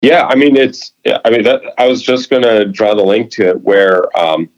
[0.00, 0.92] Yeah, I mean it's.
[1.24, 1.60] I mean that.
[1.76, 4.48] I was just going to draw the link to it where, um,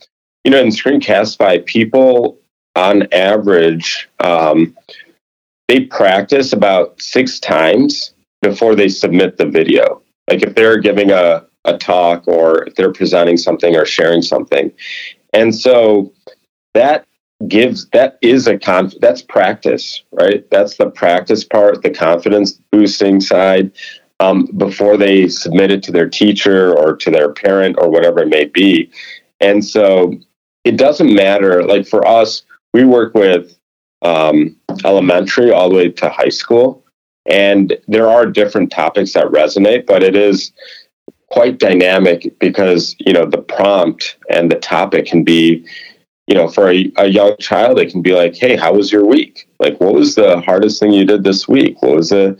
[0.44, 2.38] you know, in Screencastify, people
[2.76, 4.76] on average um,
[5.68, 8.12] they practice about six times
[8.42, 10.02] before they submit the video.
[10.28, 14.72] Like if they're giving a a talk or if they're presenting something or sharing something.
[15.32, 16.12] And so
[16.74, 17.06] that
[17.48, 20.48] gives that is a conf that's practice, right?
[20.50, 23.72] That's the practice part, the confidence boosting side.
[24.20, 28.28] Um, before they submit it to their teacher or to their parent or whatever it
[28.28, 28.90] may be.
[29.40, 30.12] And so
[30.64, 31.64] it doesn't matter.
[31.64, 32.42] Like for us,
[32.74, 33.56] we work with
[34.02, 36.84] um, elementary all the way to high school.
[37.26, 40.52] And there are different topics that resonate, but it is
[41.30, 45.64] quite dynamic because you know the prompt and the topic can be
[46.26, 49.04] you know for a, a, young child it can be like hey how was your
[49.04, 52.36] week like what was the hardest thing you did this week what was the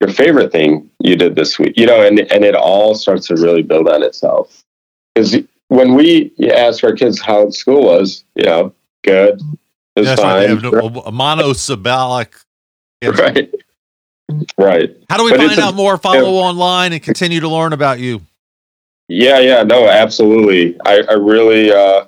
[0.00, 1.74] your favorite thing you did this week?
[1.76, 4.64] You know, and and it all starts to really build on itself.
[5.14, 5.36] Because
[5.68, 8.72] when we ask our kids how school was, you know,
[9.02, 9.40] good,
[9.96, 10.82] it was That's fine, right.
[10.82, 12.36] Have a monosyllabic.
[13.04, 13.52] right,
[14.56, 14.96] right.
[15.10, 15.98] How do we But find it's a- out more?
[15.98, 18.20] Follow online and continue to learn about you.
[19.08, 20.78] Yeah, yeah, no, absolutely.
[20.84, 22.04] I, I really uh,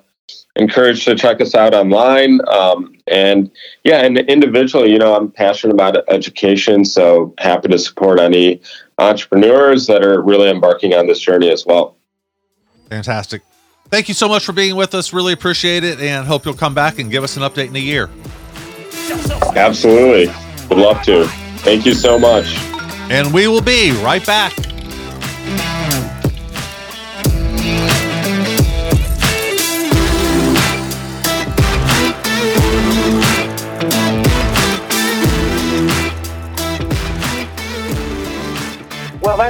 [0.55, 2.39] encourage to check us out online.
[2.47, 3.51] Um, and
[3.83, 8.61] yeah, and individually, you know, I'm passionate about education, so happy to support any
[8.97, 11.97] entrepreneurs that are really embarking on this journey as well.
[12.89, 13.41] Fantastic.
[13.89, 15.11] Thank you so much for being with us.
[15.11, 17.79] Really appreciate it and hope you'll come back and give us an update in a
[17.79, 18.09] year.
[19.55, 20.33] Absolutely.
[20.69, 21.25] Would love to.
[21.59, 22.55] Thank you so much.
[23.11, 24.53] And we will be right back.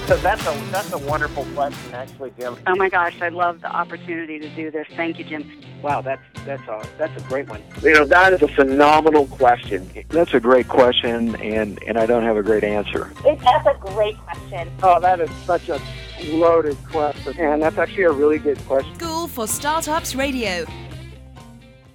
[0.08, 2.58] That's a that's a that's a wonderful question, actually, Jim.
[2.68, 4.88] Oh my gosh, I love the opportunity to do this.
[4.96, 5.50] Thank you, Jim.
[5.82, 7.62] Wow, that's that's a that's a great one.
[7.82, 9.90] You know, that is a phenomenal question.
[10.10, 13.12] That's a great question, and, and I don't have a great answer.
[13.26, 14.72] It, that's a great question.
[14.84, 15.80] Oh, that is such a
[16.26, 18.94] loaded question, and that's actually a really good question.
[18.96, 20.66] School for Startups Radio.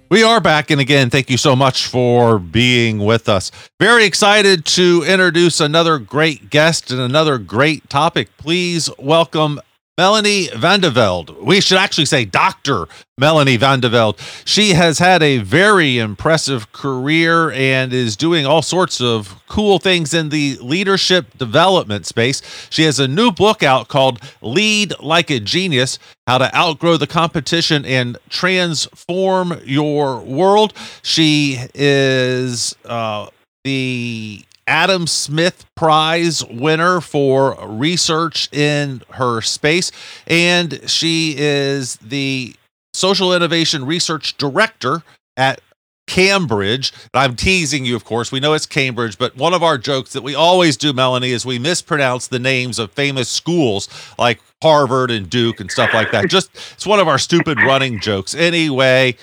[0.09, 3.51] We are back, and again, thank you so much for being with us.
[3.77, 8.29] Very excited to introduce another great guest and another great topic.
[8.37, 9.59] Please welcome
[9.97, 11.33] Melanie van de Velde.
[11.41, 12.87] We should actually say Dr.
[13.17, 14.19] Melanie van de Velde.
[14.45, 20.13] She has had a very impressive career and is doing all sorts of cool things
[20.13, 22.43] in the leadership development space.
[22.69, 27.07] She has a new book out called Lead Like a Genius How to Outgrow the
[27.07, 30.73] Competition and Transform Your World.
[31.01, 33.29] She is uh,
[33.63, 39.91] the Adam Smith Prize winner for research in her space,
[40.27, 42.53] and she is the
[42.93, 45.03] Social Innovation Research Director
[45.37, 45.61] at
[46.07, 46.93] Cambridge.
[47.13, 48.31] I'm teasing you, of course.
[48.31, 51.45] We know it's Cambridge, but one of our jokes that we always do, Melanie, is
[51.45, 56.27] we mispronounce the names of famous schools like Harvard and Duke and stuff like that.
[56.29, 58.33] Just it's one of our stupid running jokes.
[58.33, 59.15] Anyway,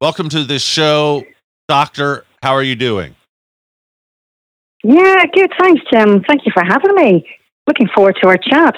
[0.00, 1.24] welcome to the show,
[1.68, 2.24] Doctor.
[2.42, 3.14] How are you doing?
[4.84, 5.50] Yeah, good.
[5.58, 6.22] Thanks, Jim.
[6.26, 7.26] Thank you for having me.
[7.66, 8.74] Looking forward to our chat.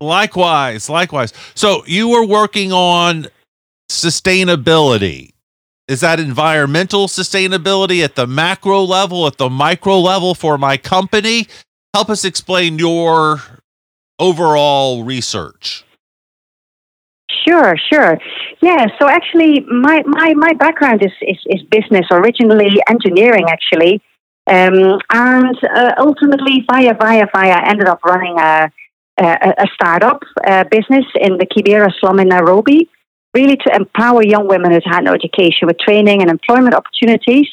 [0.00, 1.32] Likewise, likewise.
[1.54, 3.28] So you were working on
[3.90, 5.32] sustainability.
[5.88, 11.46] Is that environmental sustainability at the macro level, at the micro level for my company?
[11.94, 13.40] Help us explain your
[14.18, 15.84] overall research.
[17.46, 18.18] Sure, sure.
[18.60, 24.02] Yeah, so actually my, my, my background is, is, is business, originally engineering actually.
[24.48, 28.70] Um, and uh, ultimately, via, via, via, ended up running a,
[29.18, 32.88] a, a startup uh, business in the Kibera slum in Nairobi,
[33.34, 37.48] really to empower young women who'd had no education with training and employment opportunities.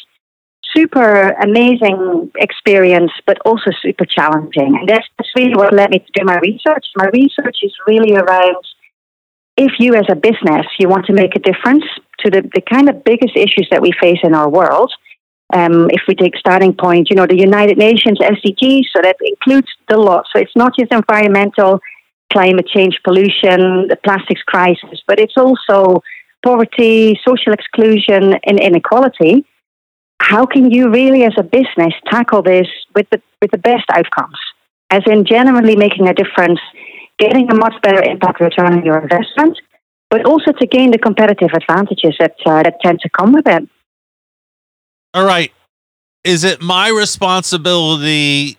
[0.75, 4.77] Super amazing experience, but also super challenging.
[4.79, 6.85] And that's, that's really what led me to do my research.
[6.95, 8.63] My research is really around
[9.57, 11.83] if you as a business, you want to make a difference
[12.19, 14.91] to the, the kind of biggest issues that we face in our world,
[15.53, 19.67] um, if we take starting point, you know, the United Nations SDGs, so that includes
[19.87, 20.25] the lot.
[20.33, 21.79] So it's not just environmental,
[22.31, 26.01] climate change, pollution, the plastics crisis, but it's also
[26.43, 29.45] poverty, social exclusion, and inequality.
[30.19, 34.39] How can you really, as a business, tackle this with the with the best outcomes?
[34.89, 36.59] As in, genuinely making a difference,
[37.19, 39.59] getting a much better impact return on your investment,
[40.09, 43.67] but also to gain the competitive advantages that uh, that tend to come with it.
[45.13, 45.51] All right.
[46.23, 48.57] Is it my responsibility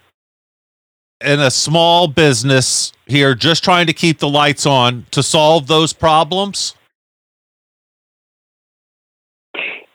[1.21, 5.93] in a small business here, just trying to keep the lights on, to solve those
[5.93, 6.75] problems?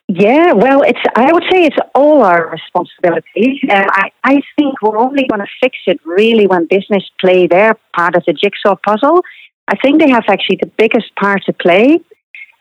[0.07, 0.99] Yeah, well, it's.
[1.15, 3.61] I would say it's all our responsibility.
[3.69, 7.77] Uh, I, I think we're only going to fix it really when business play their
[7.95, 9.23] part of the jigsaw puzzle.
[9.67, 11.99] I think they have actually the biggest part to play.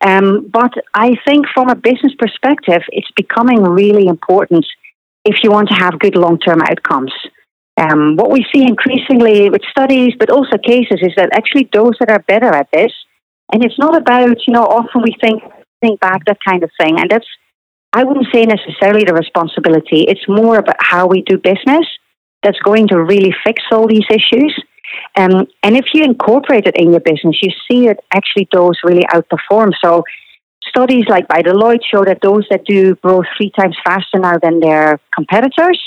[0.00, 4.64] Um, but I think from a business perspective, it's becoming really important
[5.24, 7.12] if you want to have good long term outcomes.
[7.76, 12.10] Um, what we see increasingly with studies, but also cases, is that actually those that
[12.10, 12.92] are better at this,
[13.52, 15.42] and it's not about, you know, often we think,
[15.80, 16.98] think back, that kind of thing.
[17.00, 17.26] And that's,
[17.92, 20.02] I wouldn't say necessarily the responsibility.
[20.02, 21.86] It's more about how we do business
[22.42, 24.54] that's going to really fix all these issues.
[25.16, 29.04] Um, and if you incorporate it in your business, you see it actually those really
[29.12, 29.72] outperform.
[29.82, 30.04] So
[30.68, 34.60] studies like by Deloitte show that those that do grow three times faster now than
[34.60, 35.80] their competitors,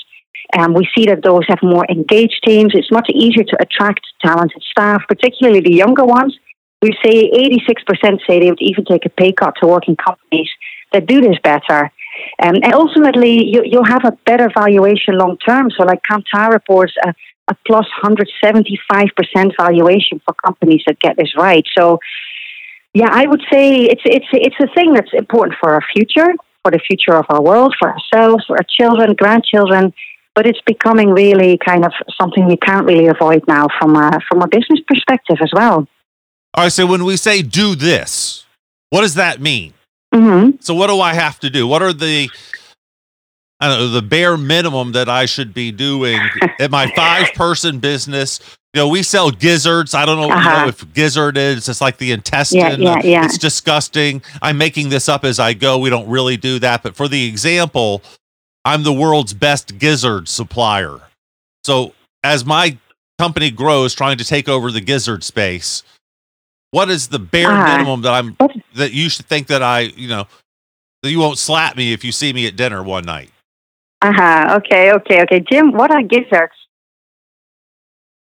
[0.57, 2.71] Um, we see that those have more engaged teams.
[2.73, 6.33] It's much easier to attract talented staff, particularly the younger ones.
[6.81, 10.49] We say 86% say they would even take a pay cut to work in companies
[10.91, 11.81] that do this better.
[12.43, 15.69] Um, and ultimately, you, you'll have a better valuation long term.
[15.71, 17.13] So, like Kantar reports, a,
[17.51, 21.65] a plus 175% valuation for companies that get this right.
[21.77, 21.99] So,
[22.93, 26.29] yeah, I would say it's it's it's a thing that's important for our future,
[26.63, 29.93] for the future of our world, for ourselves, for our children, grandchildren.
[30.33, 34.41] But it's becoming really kind of something you can't really avoid now from a from
[34.41, 35.87] a business perspective as well.
[36.53, 36.71] All right.
[36.71, 38.45] So when we say do this,
[38.89, 39.73] what does that mean?
[40.13, 40.57] Mm-hmm.
[40.59, 41.67] So what do I have to do?
[41.67, 42.29] What are the
[43.61, 46.19] I don't know, the bare minimum that I should be doing
[46.59, 48.39] at my five person business.
[48.73, 49.93] You know, we sell gizzards.
[49.93, 50.49] I don't know, uh-huh.
[50.49, 51.69] you know if gizzard is.
[51.69, 52.59] It's like the intestine.
[52.59, 53.25] Yeah, yeah, yeah.
[53.25, 54.23] It's disgusting.
[54.41, 55.77] I'm making this up as I go.
[55.77, 56.81] We don't really do that.
[56.81, 58.01] But for the example,
[58.65, 60.99] I'm the world's best gizzard supplier.
[61.63, 61.93] So
[62.23, 62.77] as my
[63.19, 65.83] company grows, trying to take over the gizzard space,
[66.71, 67.77] what is the bare uh-huh.
[67.77, 68.35] minimum that I'm
[68.73, 70.25] that you should think that I, you know,
[71.03, 73.29] that you won't slap me if you see me at dinner one night?
[74.01, 74.59] Uh huh.
[74.59, 74.91] Okay.
[74.93, 75.21] Okay.
[75.23, 75.39] Okay.
[75.51, 76.53] Jim, what are gizzards?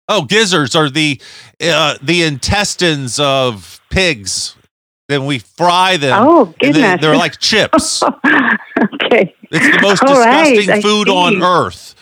[0.09, 1.21] Oh, gizzards are the
[1.63, 4.57] uh, the intestines of pigs.
[5.09, 6.19] Then we fry them.
[6.23, 7.01] Oh, goodness.
[7.01, 8.03] They, are like chips.
[8.03, 9.35] okay.
[9.51, 11.95] It's the most All disgusting right, food on earth.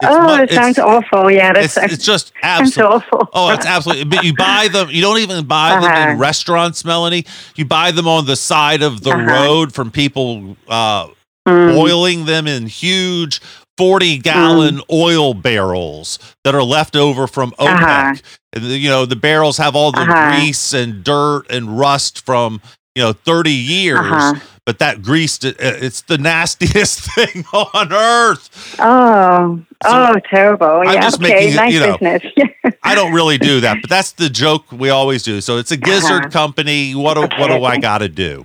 [0.00, 1.28] It's oh, it sounds awful.
[1.28, 3.28] Yeah, that's it's, it's just absolutely awful.
[3.32, 4.04] oh, it's absolutely.
[4.04, 4.88] But you buy them.
[4.90, 5.80] You don't even buy uh-huh.
[5.80, 7.26] them in restaurants, Melanie.
[7.56, 9.24] You buy them on the side of the uh-huh.
[9.24, 11.08] road from people uh,
[11.48, 11.74] mm.
[11.74, 13.40] boiling them in huge
[13.78, 14.84] 40 gallon mm.
[14.92, 17.68] oil barrels that are left over from OPEC.
[17.68, 18.14] Uh-huh.
[18.52, 20.36] And, you know, the barrels have all the uh-huh.
[20.36, 22.60] grease and dirt and rust from,
[22.94, 23.98] you know, 30 years.
[24.00, 24.34] Uh-huh.
[24.66, 28.76] But that grease, it's the nastiest thing on earth.
[28.78, 30.66] Oh, so oh, terrible.
[30.66, 31.32] I'm yeah, just okay.
[31.32, 32.74] making it, nice you know, business.
[32.82, 35.40] I don't really do that, but that's the joke we always do.
[35.40, 36.30] So it's a gizzard uh-huh.
[36.30, 36.94] company.
[36.94, 37.40] What do, okay.
[37.40, 38.44] what do I got to do?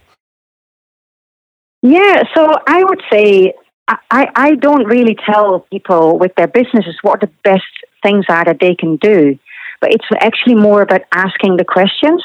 [1.84, 3.54] Yeah, so I would say
[3.88, 7.64] I, I don't really tell people with their businesses what the best
[8.02, 9.38] things are that they can do,
[9.82, 12.24] but it's actually more about asking the questions.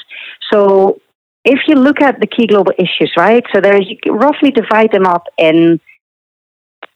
[0.53, 1.01] So
[1.45, 3.43] if you look at the key global issues, right?
[3.53, 5.81] So there's you roughly divide them up in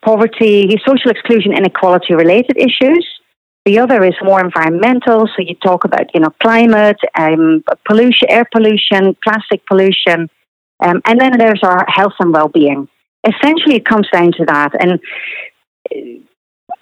[0.05, 3.05] poverty, social exclusion, inequality related issues.
[3.65, 5.27] The other is more environmental.
[5.27, 10.31] So you talk about, you know, climate, um, pollution, air pollution, plastic pollution,
[10.83, 12.89] um, and then there's our health and well-being.
[13.25, 14.73] Essentially, it comes down to that.
[14.81, 15.01] And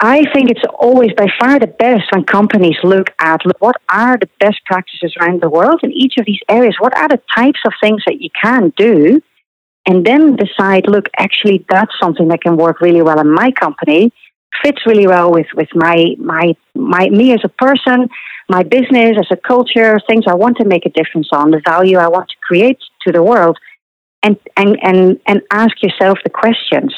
[0.00, 4.16] I think it's always by far the best when companies look at look, what are
[4.16, 6.76] the best practices around the world in each of these areas.
[6.78, 9.20] What are the types of things that you can do?
[9.86, 14.12] And then decide, look, actually, that's something that can work really well in my company,
[14.62, 18.08] fits really well with, with my, my, my, me as a person,
[18.48, 21.96] my business as a culture, things I want to make a difference on, the value
[21.96, 23.58] I want to create to the world
[24.22, 26.94] and, and, and, and ask yourself the questions.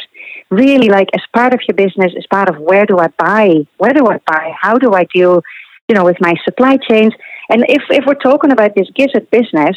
[0.51, 3.66] Really, like as part of your business, as part of where do I buy?
[3.79, 4.53] Where do I buy?
[4.61, 5.43] How do I deal,
[5.89, 7.14] you know, with my supply chains?
[7.49, 9.77] And if, if we're talking about this gizzard business,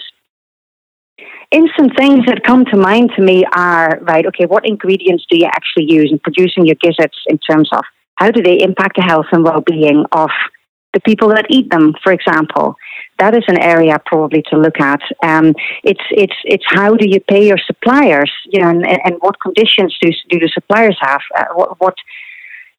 [1.51, 5.45] instant things that come to mind to me are right, okay, what ingredients do you
[5.45, 7.83] actually use in producing your gizzards in terms of
[8.15, 10.29] how do they impact the health and well being of
[10.93, 12.75] the people that eat them, for example?
[13.19, 15.01] That is an area probably to look at.
[15.23, 15.53] Um,
[15.83, 19.97] it's it's it's how do you pay your suppliers, you know, and, and what conditions
[20.01, 21.21] do do the suppliers have?
[21.35, 21.95] Uh, what, what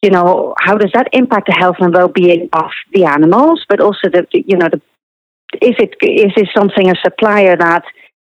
[0.02, 4.08] you know, how does that impact the health and well-being of the animals, but also
[4.08, 4.80] the you know the
[5.62, 7.84] is it is it something a supplier that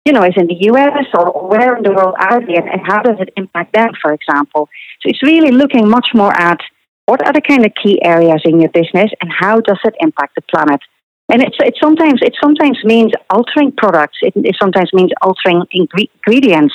[0.04, 1.06] you know is in the U.S.
[1.14, 4.68] or where in the world are they, and how does it impact them, for example?
[5.00, 6.60] So it's really looking much more at
[7.06, 10.34] what are the kind of key areas in your business and how does it impact
[10.34, 10.80] the planet
[11.28, 14.18] and it's it sometimes it sometimes means altering products.
[14.22, 16.74] It, it sometimes means altering ingredients.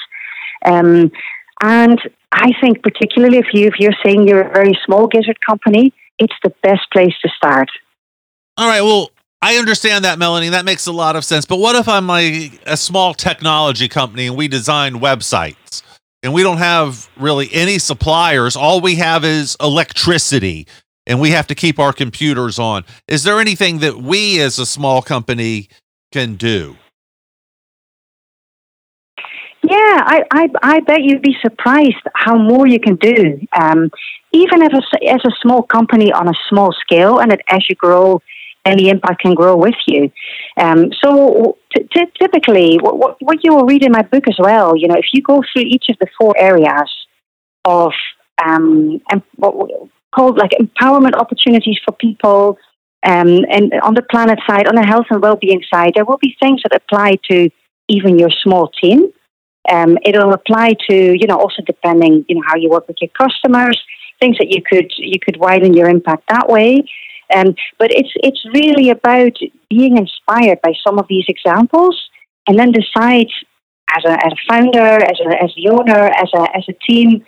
[0.66, 1.12] Um,
[1.62, 2.00] and
[2.32, 6.36] I think particularly if you if you're saying you're a very small gizzard company, it's
[6.44, 7.70] the best place to start.
[8.58, 8.82] All right.
[8.82, 9.10] Well,
[9.42, 10.50] I understand that, Melanie.
[10.50, 11.46] That makes a lot of sense.
[11.46, 15.82] But what if I'm like a small technology company and we design websites
[16.22, 18.56] and we don't have really any suppliers?
[18.56, 20.68] All we have is electricity
[21.06, 22.86] and we have to keep our computers on.
[23.08, 25.70] Is there anything that we as a small company
[26.12, 26.78] can do?
[29.64, 33.40] Yeah, I, I, I bet you'd be surprised how more you can do.
[33.58, 33.90] Um,
[34.34, 38.22] even as a, as a small company on a small scale, and as you grow,
[38.66, 40.12] and the impact can grow with you.
[40.58, 44.76] Um, so t- t- typically, what, what you will read in my book as well,
[44.76, 46.90] you know, if you go through each of the four areas
[47.66, 47.92] of
[48.44, 49.02] um,
[49.36, 49.70] what,
[50.14, 52.58] called like empowerment opportunities for people.
[53.06, 56.38] Um, and on the planet side, on the health and well-being side, there will be
[56.42, 57.50] things that apply to
[57.90, 59.12] even your small team.
[59.70, 63.12] Um, it'll apply to you know also depending you know how you work with your
[63.18, 63.80] customers,
[64.20, 66.84] things that you could you could widen your impact that way.
[67.34, 69.38] Um, but it's it's really about
[69.70, 71.98] being inspired by some of these examples,
[72.48, 73.28] and then decide
[73.96, 77.26] as a, as a founder, as a, as the owner, as a as a team,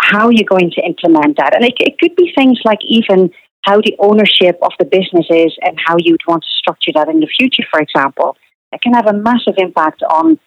[0.00, 1.54] how you're going to implement that.
[1.54, 3.30] And it, it could be things like even
[3.62, 7.20] how the ownership of the business is and how you'd want to structure that in
[7.20, 8.36] the future, for example.
[8.72, 10.38] That can have a massive impact on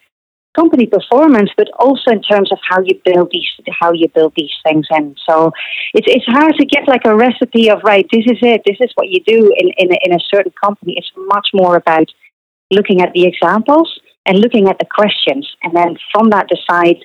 [0.54, 3.48] company performance, but also in terms of how you build these
[3.80, 5.16] how you build these things in.
[5.28, 5.52] So
[5.94, 8.92] it's it's hard to get like a recipe of right, this is it, this is
[8.94, 10.94] what you do in in in a certain company.
[10.96, 12.08] It's much more about
[12.70, 17.04] looking at the examples and looking at the questions, and then from that decide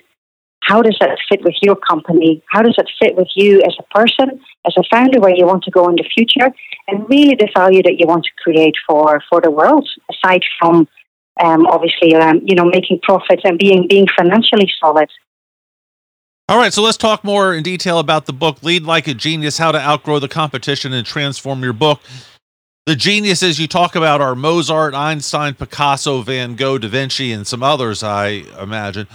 [0.68, 2.43] how does that fit with your company?
[2.51, 5.63] How does it fit with you as a person, as a founder, where you want
[5.63, 6.53] to go in the future,
[6.88, 10.88] and really the value that you want to create for for the world, aside from
[11.41, 15.09] um, obviously, um, you know, making profits and being being financially solid.
[16.49, 19.57] All right, so let's talk more in detail about the book "Lead Like a Genius:
[19.57, 22.01] How to Outgrow the Competition and Transform Your Book."
[22.86, 27.61] The geniuses you talk about are Mozart, Einstein, Picasso, Van Gogh, Da Vinci, and some
[27.61, 28.01] others.
[28.01, 29.07] I imagine.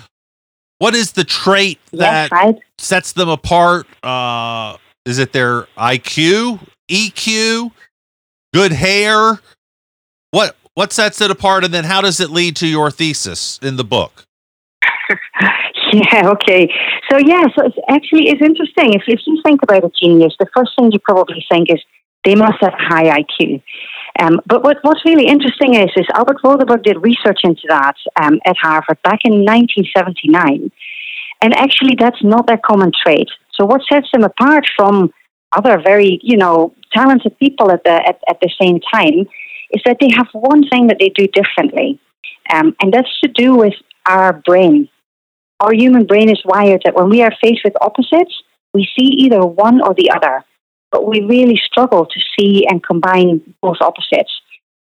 [0.83, 2.57] What is the trait that yes, right.
[2.77, 3.87] sets them apart?
[4.03, 6.59] Uh, is it their IQ,
[6.91, 7.71] EQ,
[8.53, 9.39] good hair?
[10.33, 13.77] What what sets it apart, and then how does it lead to your thesis in
[13.77, 14.25] the book?
[15.93, 16.29] yeah.
[16.31, 16.69] Okay.
[17.09, 17.45] So yeah.
[17.57, 18.95] So it's actually it's interesting.
[18.95, 21.81] If if you think about a genius, the first thing you probably think is
[22.25, 23.63] they must have high IQ.
[24.19, 28.41] Um, but what, what's really interesting is, is Albert Rothenberg did research into that um,
[28.45, 30.71] at Harvard back in 1979.
[31.41, 33.29] And actually, that's not their common trait.
[33.55, 35.13] So what sets them apart from
[35.53, 39.27] other very, you know, talented people at the, at, at the same time
[39.71, 41.99] is that they have one thing that they do differently.
[42.53, 43.75] Um, and that's to do with
[44.07, 44.89] our brain.
[45.61, 48.43] Our human brain is wired that when we are faced with opposites,
[48.75, 50.45] we see either one or the other
[50.93, 54.33] but we really struggle to see and combine both opposites.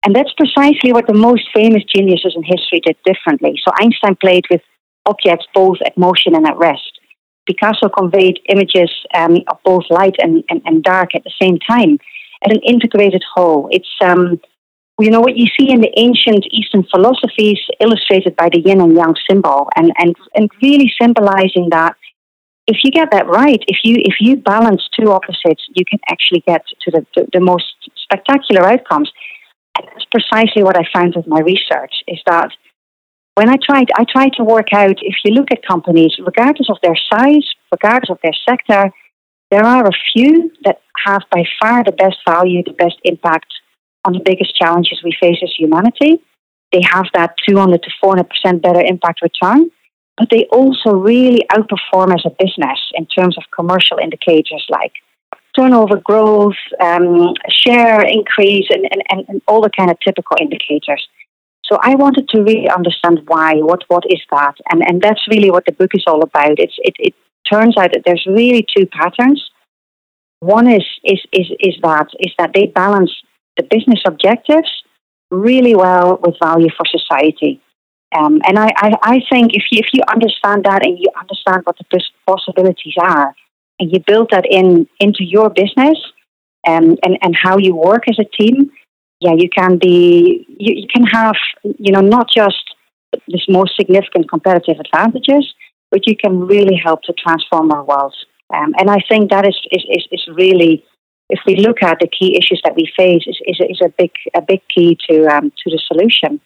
[0.05, 3.59] And that's precisely what the most famous geniuses in history did differently.
[3.63, 4.61] So Einstein played with
[5.05, 6.99] objects both at motion and at rest.
[7.47, 11.97] Picasso conveyed images um, of both light and, and, and, dark at the same time
[12.43, 13.67] at an integrated whole.
[13.71, 14.39] It's um,
[14.99, 18.95] you know what you see in the ancient Eastern philosophies illustrated by the yin and
[18.95, 21.95] yang symbol, and, and, and really symbolizing that
[22.71, 26.41] if you get that right, if you if you balance two opposites, you can actually
[26.47, 27.65] get to the, the, the most
[27.95, 29.11] spectacular outcomes.
[29.77, 32.49] And that's precisely what I found with my research is that
[33.35, 36.77] when I tried I tried to work out if you look at companies, regardless of
[36.81, 38.91] their size, regardless of their sector,
[39.51, 43.51] there are a few that have by far the best value, the best impact
[44.05, 46.21] on the biggest challenges we face as humanity.
[46.71, 49.71] They have that 200 to 400% better impact return
[50.17, 54.93] but they also really outperform as a business in terms of commercial indicators like
[55.57, 61.07] turnover growth, um, share increase, and, and, and all the kind of typical indicators.
[61.65, 65.51] So I wanted to really understand why, what what is that, and and that's really
[65.51, 66.59] what the book is all about.
[66.59, 67.13] It's it, it
[67.51, 69.49] turns out that there's really two patterns.
[70.39, 73.11] One is is is is that is that they balance
[73.57, 74.69] the business objectives
[75.29, 77.61] really well with value for society.
[78.13, 81.61] Um, and I, I, I think if you, if you understand that and you understand
[81.63, 83.33] what the possibilities are,
[83.79, 85.97] and you build that in into your business
[86.67, 88.71] um, and, and how you work as a team,
[89.19, 91.35] yeah, you can be you, you can have
[91.79, 92.63] you know not just
[93.27, 95.53] this most significant competitive advantages,
[95.89, 98.15] but you can really help to transform our world.
[98.53, 100.83] Um, and I think that is, is, is, is really
[101.29, 104.11] if we look at the key issues that we face, is, is, is a big
[104.35, 106.41] a big key to um, to the solution.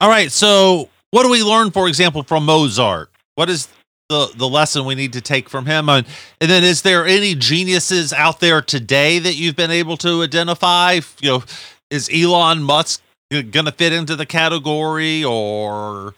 [0.00, 0.32] All right.
[0.32, 3.10] So, what do we learn, for example, from Mozart?
[3.34, 3.68] What is
[4.08, 5.88] the the lesson we need to take from him?
[5.88, 6.06] And,
[6.40, 11.00] and then, is there any geniuses out there today that you've been able to identify?
[11.20, 11.44] You know,
[11.90, 16.14] is Elon Musk going to fit into the category, or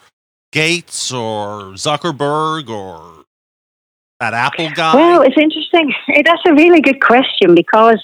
[0.52, 3.24] Gates, or Zuckerberg, or
[4.20, 4.94] that Apple guy?
[4.94, 5.92] Well, it's interesting.
[6.24, 8.00] That's a really good question because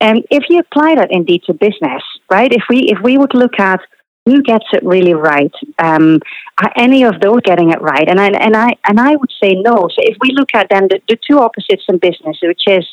[0.00, 2.52] um, if you apply that indeed to business, right?
[2.52, 3.80] If we if we would look at
[4.26, 5.52] who gets it really right?
[5.78, 6.20] Um,
[6.60, 8.08] are any of those getting it right?
[8.08, 9.88] And I, and I and I would say no.
[9.88, 12.86] So if we look at then the, the two opposites in business, which is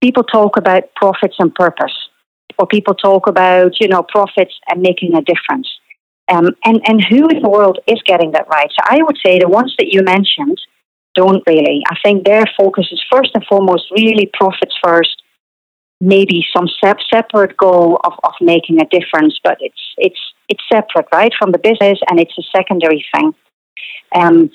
[0.00, 1.94] people talk about profits and purpose,
[2.58, 5.68] or people talk about you know profits and making a difference.
[6.28, 8.70] Um, and and who in the world is getting that right?
[8.70, 10.58] So I would say the ones that you mentioned,
[11.14, 11.82] don't really.
[11.90, 15.22] I think their focus is first and foremost really profits first,
[16.00, 16.68] maybe some
[17.12, 21.58] separate goal of, of making a difference, but it's it's it's separate, right, from the
[21.58, 23.34] business, and it's a secondary thing.
[24.14, 24.50] Um,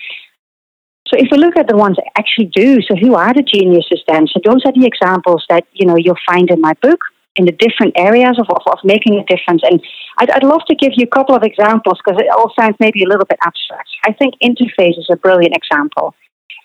[1.07, 4.03] so if we look at the ones that actually do, so who are the geniuses
[4.07, 4.27] then?
[4.27, 7.01] So those are the examples that you know you'll find in my book
[7.35, 9.61] in the different areas of, of, of making a difference.
[9.63, 9.81] And
[10.17, 13.03] I'd, I'd love to give you a couple of examples because it all sounds maybe
[13.03, 13.89] a little bit abstract.
[14.05, 16.13] I think Interface is a brilliant example.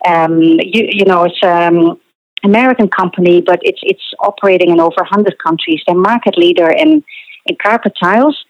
[0.06, 1.98] Um, you, you know, it's um,
[2.42, 5.80] American company, but it's it's operating in over 100 countries.
[5.86, 7.02] They're market leader in
[7.46, 8.44] in carpet tiles,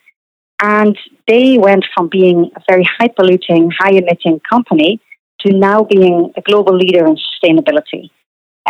[0.64, 0.96] and
[1.28, 4.98] they went from being a very high polluting, high emitting company
[5.40, 8.10] to now being a global leader in sustainability.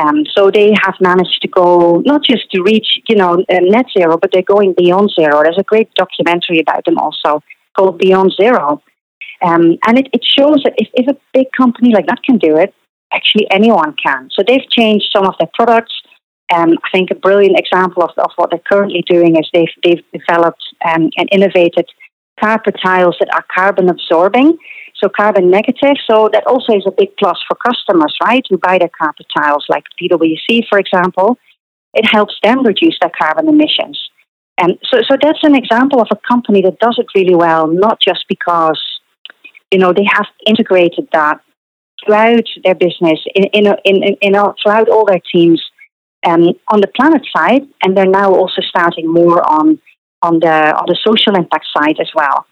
[0.02, 3.86] Um, so they have managed to go not just to reach, you know, uh, net
[3.96, 5.42] zero, but they're going beyond zero.
[5.44, 7.44] There's a great documentary about them also
[7.76, 8.82] called Beyond Zero.
[9.40, 12.56] Um, and it, it shows that if, if a big company like that can do
[12.56, 12.74] it,
[13.12, 14.30] actually anyone can.
[14.32, 15.94] So they've changed some of their products.
[16.52, 20.04] Um, I think a brilliant example of, of what they're currently doing is they've, they've
[20.12, 21.88] developed um, and innovated
[22.38, 24.58] carpet tiles that are carbon absorbing,
[24.96, 25.96] so carbon negative.
[26.08, 29.64] So that also is a big plus for customers, right, who buy their carpet tiles,
[29.68, 31.38] like PwC, for example.
[31.94, 33.98] It helps them reduce their carbon emissions.
[34.58, 38.00] And so, so that's an example of a company that does it really well, not
[38.00, 38.80] just because,
[39.70, 41.40] you know, they have integrated that
[42.04, 44.32] throughout their business, in, in, in, in, in
[44.62, 45.62] throughout all their teams
[46.24, 49.78] um, on the planet side, and they're now also starting more on
[50.22, 52.46] on the on the social impact side as well.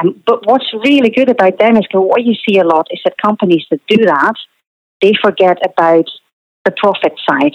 [0.00, 3.14] Um, but what's really good about them is what you see a lot is that
[3.20, 4.34] companies that do that,
[5.02, 6.08] they forget about
[6.64, 7.54] the profit side.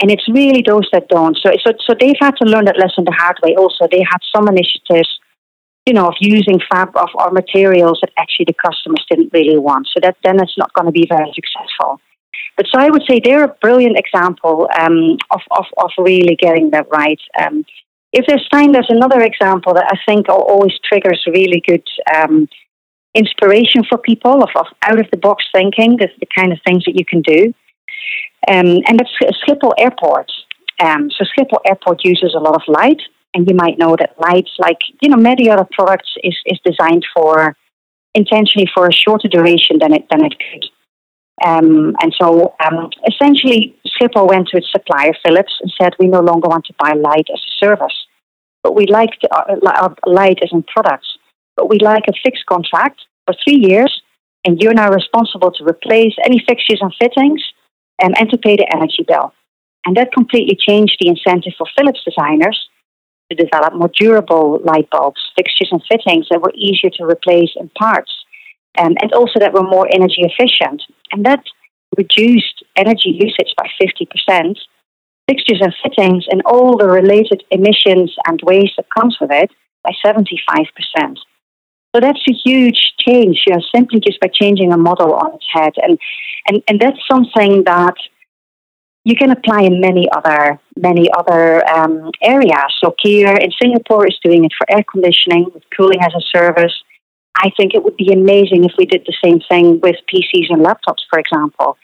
[0.00, 1.36] And it's really those that don't.
[1.42, 3.56] So, so, so they've had to learn that lesson the hard way.
[3.56, 5.08] Also, they had some initiatives,
[5.86, 9.88] you know, of using fab of or materials that actually the customers didn't really want.
[9.92, 12.00] So that then it's not going to be very successful.
[12.56, 16.70] But so I would say they're a brilliant example um, of, of, of really getting
[16.70, 17.20] that right.
[17.38, 17.64] Um,
[18.12, 22.48] if there's time, there's another example that I think always triggers really good um,
[23.14, 26.84] inspiration for people of, of out of the box thinking, the, the kind of things
[26.84, 27.52] that you can do.
[28.48, 29.10] Um, and that's
[29.46, 30.30] Schiphol Airport.
[30.80, 33.00] Um, so Schiphol Airport uses a lot of light,
[33.34, 37.04] and you might know that light, like you know many other products, is is designed
[37.14, 37.56] for
[38.14, 40.66] intentionally for a shorter duration than it than it could.
[41.44, 46.20] Um, and so um, essentially, Schiphol went to its supplier, Philips, and said, We no
[46.20, 48.06] longer want to buy light as a service,
[48.62, 51.18] but we like to, uh, uh, light as in products,
[51.56, 54.02] but we like a fixed contract for three years,
[54.46, 57.42] and you're now responsible to replace any fixtures and fittings
[58.02, 59.34] um, and to pay the energy bill.
[59.84, 62.68] And that completely changed the incentive for Philips designers
[63.30, 67.68] to develop more durable light bulbs, fixtures, and fittings that were easier to replace in
[67.70, 68.12] parts
[68.78, 70.82] um, and also that were more energy efficient.
[71.12, 71.44] And that
[71.96, 74.56] reduced energy usage by 50%,
[75.28, 79.50] fixtures and fittings, and all the related emissions and waste that comes with it
[79.82, 81.16] by 75%.
[81.94, 85.46] So that's a huge change, you know, simply just by changing a model on its
[85.52, 85.72] head.
[85.82, 85.98] And,
[86.46, 87.94] and, and that's something that
[89.04, 92.74] you can apply in many other many other um, areas.
[92.82, 96.74] So Kaer in Singapore is doing it for air conditioning with cooling as a service.
[97.36, 100.64] I think it would be amazing if we did the same thing with PCs and
[100.64, 101.76] laptops, for example.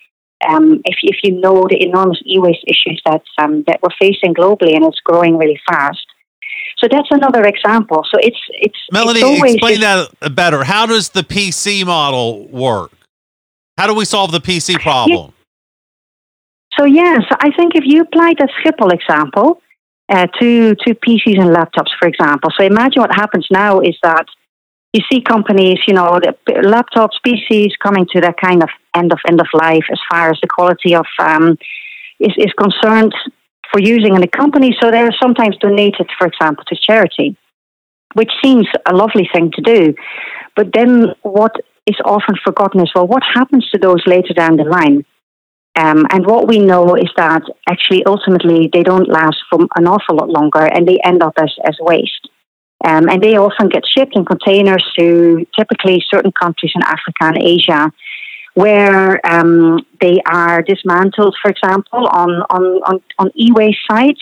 [0.49, 4.75] Um, if, if you know the enormous e-waste issues that um, that we're facing globally
[4.75, 6.05] and it's growing really fast.
[6.79, 8.05] So that's another example.
[8.13, 9.21] So it's it's Melanie.
[9.21, 10.65] It's explain that better.
[10.65, 12.91] How does the PC model work?
[13.79, 15.27] How do we solve the PC problem?
[15.27, 15.33] Yeah.
[16.79, 19.63] So yeah, so I think if you apply that Schiphol example
[20.09, 22.51] uh, to to PCs and laptops, for example.
[22.59, 24.27] So imagine what happens now is that
[24.93, 29.19] you see companies, you know, the laptops, PCs coming to that kind of end of
[29.27, 31.57] end of life as far as the quality of um,
[32.21, 33.15] is is concerned
[33.73, 34.77] for using in the company.
[34.81, 37.37] So they're sometimes donated, for example, to charity,
[38.15, 39.95] which seems a lovely thing to do.
[40.55, 44.65] But then what is often forgotten is well, what happens to those later down the
[44.65, 45.07] line?
[45.75, 50.17] Um, and what we know is that actually ultimately they don't last for an awful
[50.17, 52.29] lot longer and they end up as, as waste.
[52.85, 57.39] Um, and they often get shipped in containers to typically certain countries in Africa and
[57.39, 57.93] Asia,
[58.55, 64.21] where um, they are dismantled, for example, on, on, on, on e-waste sites.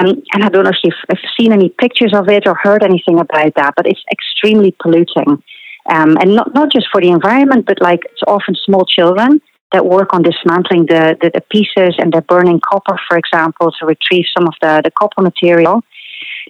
[0.00, 2.82] Um, and I don't know if you've, if seen any pictures of it or heard
[2.82, 5.42] anything about that, but it's extremely polluting.
[5.86, 9.40] Um, and not, not just for the environment, but like it's often small children
[9.72, 13.86] that work on dismantling the, the, the pieces and they're burning copper, for example, to
[13.86, 15.82] retrieve some of the, the copper material.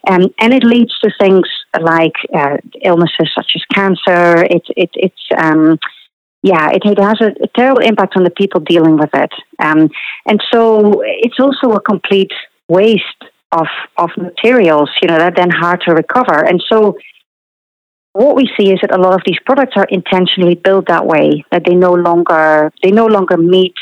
[0.09, 1.49] Um, and it leads to things
[1.80, 4.45] like uh, illnesses such as cancer.
[4.45, 5.78] It, it, it's um,
[6.42, 9.32] yeah, it, it has a, a, terrible impact on the people dealing with it.
[9.59, 9.88] Um,
[10.26, 12.32] and so it's also a complete
[12.68, 13.66] waste of,
[13.97, 16.45] of materials, you know, that then hard to recover.
[16.45, 16.99] And so
[18.12, 21.45] what we see is that a lot of these products are intentionally built that way,
[21.51, 23.74] that they no longer, they no longer meet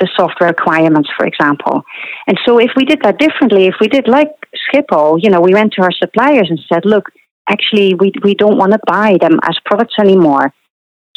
[0.00, 1.82] the software requirements, for example.
[2.26, 5.54] And so if we did that differently, if we did like Schiphol, you know, we
[5.54, 7.10] went to our suppliers and said, look,
[7.48, 10.52] actually, we, we don't want to buy them as products anymore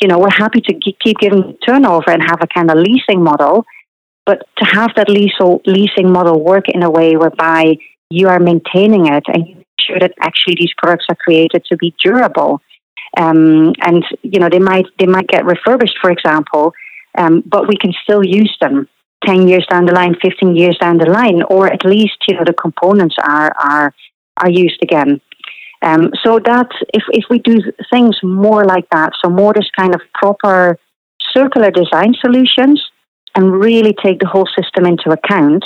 [0.01, 3.65] you know, we're happy to keep giving turnover and have a kind of leasing model,
[4.25, 7.77] but to have that leasing model work in a way whereby
[8.09, 11.77] you are maintaining it and you make sure that actually these products are created to
[11.77, 12.61] be durable.
[13.15, 16.73] Um, and you know they might they might get refurbished, for example,
[17.17, 18.87] um, but we can still use them
[19.25, 22.43] ten years down the line, fifteen years down the line, or at least you know
[22.45, 23.93] the components are are
[24.37, 25.21] are used again.
[25.83, 27.59] Um, so that if, if we do
[27.91, 30.79] things more like that, so more this kind of proper
[31.35, 32.81] circular design solutions
[33.35, 35.65] and really take the whole system into account,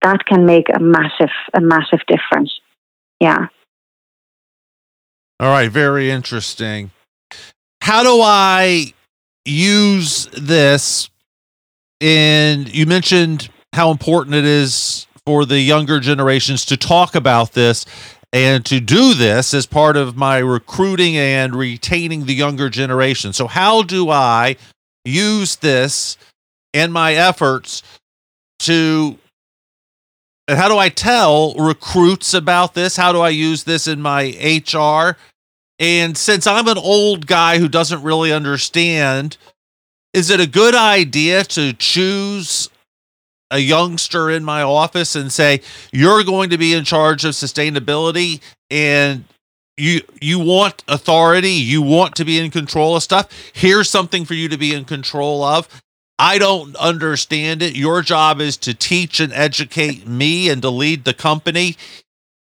[0.00, 2.50] that can make a massive, a massive difference.
[3.20, 3.48] Yeah.
[5.38, 6.90] All right, very interesting.
[7.82, 8.94] How do I
[9.44, 11.10] use this?
[12.00, 17.86] And you mentioned how important it is for the younger generations to talk about this.
[18.34, 23.34] And to do this as part of my recruiting and retaining the younger generation.
[23.34, 24.56] So, how do I
[25.04, 26.16] use this
[26.72, 27.82] and my efforts
[28.60, 29.18] to
[30.48, 32.96] and how do I tell recruits about this?
[32.96, 35.16] How do I use this in my HR?
[35.82, 39.36] And since I'm an old guy who doesn't really understand,
[40.14, 42.70] is it a good idea to choose
[43.50, 45.60] a youngster in my office and say
[45.90, 49.24] you're going to be in charge of sustainability and
[49.76, 53.28] you you want authority you want to be in control of stuff.
[53.52, 55.68] Here's something for you to be in control of.
[56.16, 57.74] I don't understand it.
[57.74, 61.76] Your job is to teach and educate me and to lead the company.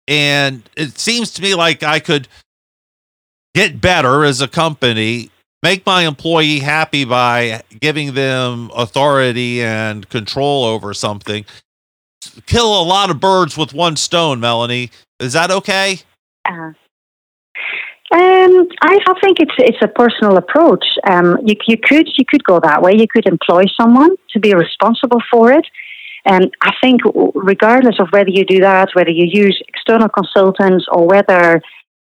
[0.09, 2.26] And it seems to me like i could
[3.55, 5.31] get better as a company
[5.63, 11.45] make my employee happy by giving them authority and control over something.
[12.47, 14.91] Kill a lot of birds with one stone, Melanie.
[15.19, 15.99] Is that okay?
[16.49, 16.73] Uh,
[18.13, 20.85] um, I, I think it's it's a personal approach.
[21.09, 22.93] Um, you, you could you could go that way.
[22.97, 25.67] You could employ someone to be responsible for it.
[26.27, 27.01] And um, I think,
[27.35, 31.63] regardless of whether you do that, whether you use external consultants or whether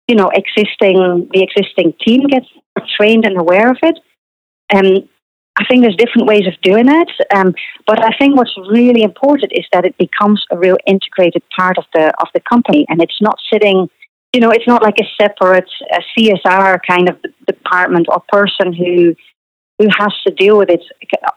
[0.09, 2.47] you know existing the existing team gets
[2.97, 3.99] trained and aware of it.
[4.75, 5.09] Um,
[5.59, 7.55] I think there's different ways of doing it, um,
[7.87, 11.85] but I think what's really important is that it becomes a real integrated part of
[11.95, 13.89] the of the company, and it's not sitting,
[14.35, 19.15] you know, it's not like a separate a CSR kind of department or person who
[19.79, 20.83] who has to deal with it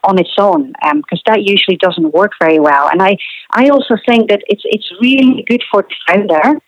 [0.04, 2.88] on its own, because um, that usually doesn't work very well.
[2.88, 3.16] And I
[3.52, 6.60] I also think that it's it's really good for the founder,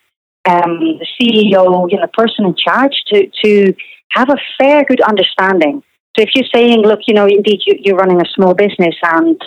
[0.45, 3.73] um, the CEO, you know, the person in charge to to
[4.13, 5.83] have a fair, good understanding.
[6.15, 9.41] So if you're saying, look, you know, indeed you, are running a small business and,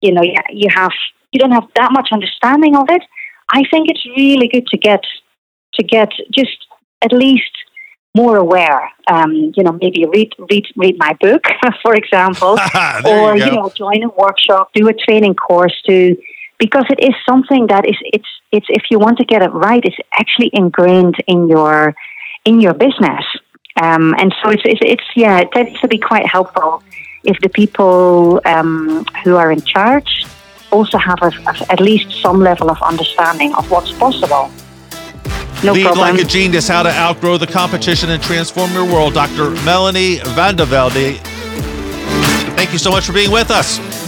[0.00, 0.92] you know, you have,
[1.32, 3.02] you don't have that much understanding of it,
[3.50, 5.00] I think it's really good to get,
[5.74, 6.56] to get just
[7.02, 7.50] at least
[8.16, 8.88] more aware.
[9.08, 11.42] Um, you know, maybe read, read, read my book,
[11.82, 12.56] for example,
[13.04, 16.16] or, you, you know, join a workshop, do a training course to,
[16.62, 19.84] because it is something that is, it's, it's, if you want to get it right,
[19.84, 21.92] it's actually ingrained in your,
[22.44, 23.24] in your business.
[23.82, 26.80] Um, and so it's, it's, it's, yeah, it tends to be quite helpful
[27.24, 30.24] if the people um, who are in charge
[30.70, 34.48] also have a, a, at least some level of understanding of what's possible.
[35.64, 36.14] No Lead problem.
[36.14, 39.14] like a genius, how to outgrow the competition and transform your world.
[39.14, 39.50] Dr.
[39.64, 41.18] Melanie van de Velde.
[42.54, 44.01] Thank you so much for being with us.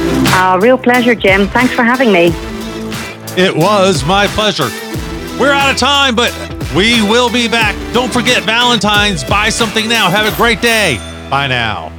[0.00, 1.48] Uh, real pleasure, Jim.
[1.48, 2.30] Thanks for having me.
[3.36, 4.68] It was my pleasure.
[5.38, 6.32] We're out of time, but
[6.74, 7.74] we will be back.
[7.92, 9.24] Don't forget Valentine's.
[9.24, 10.10] Buy something now.
[10.10, 10.98] Have a great day.
[11.30, 11.97] Bye now.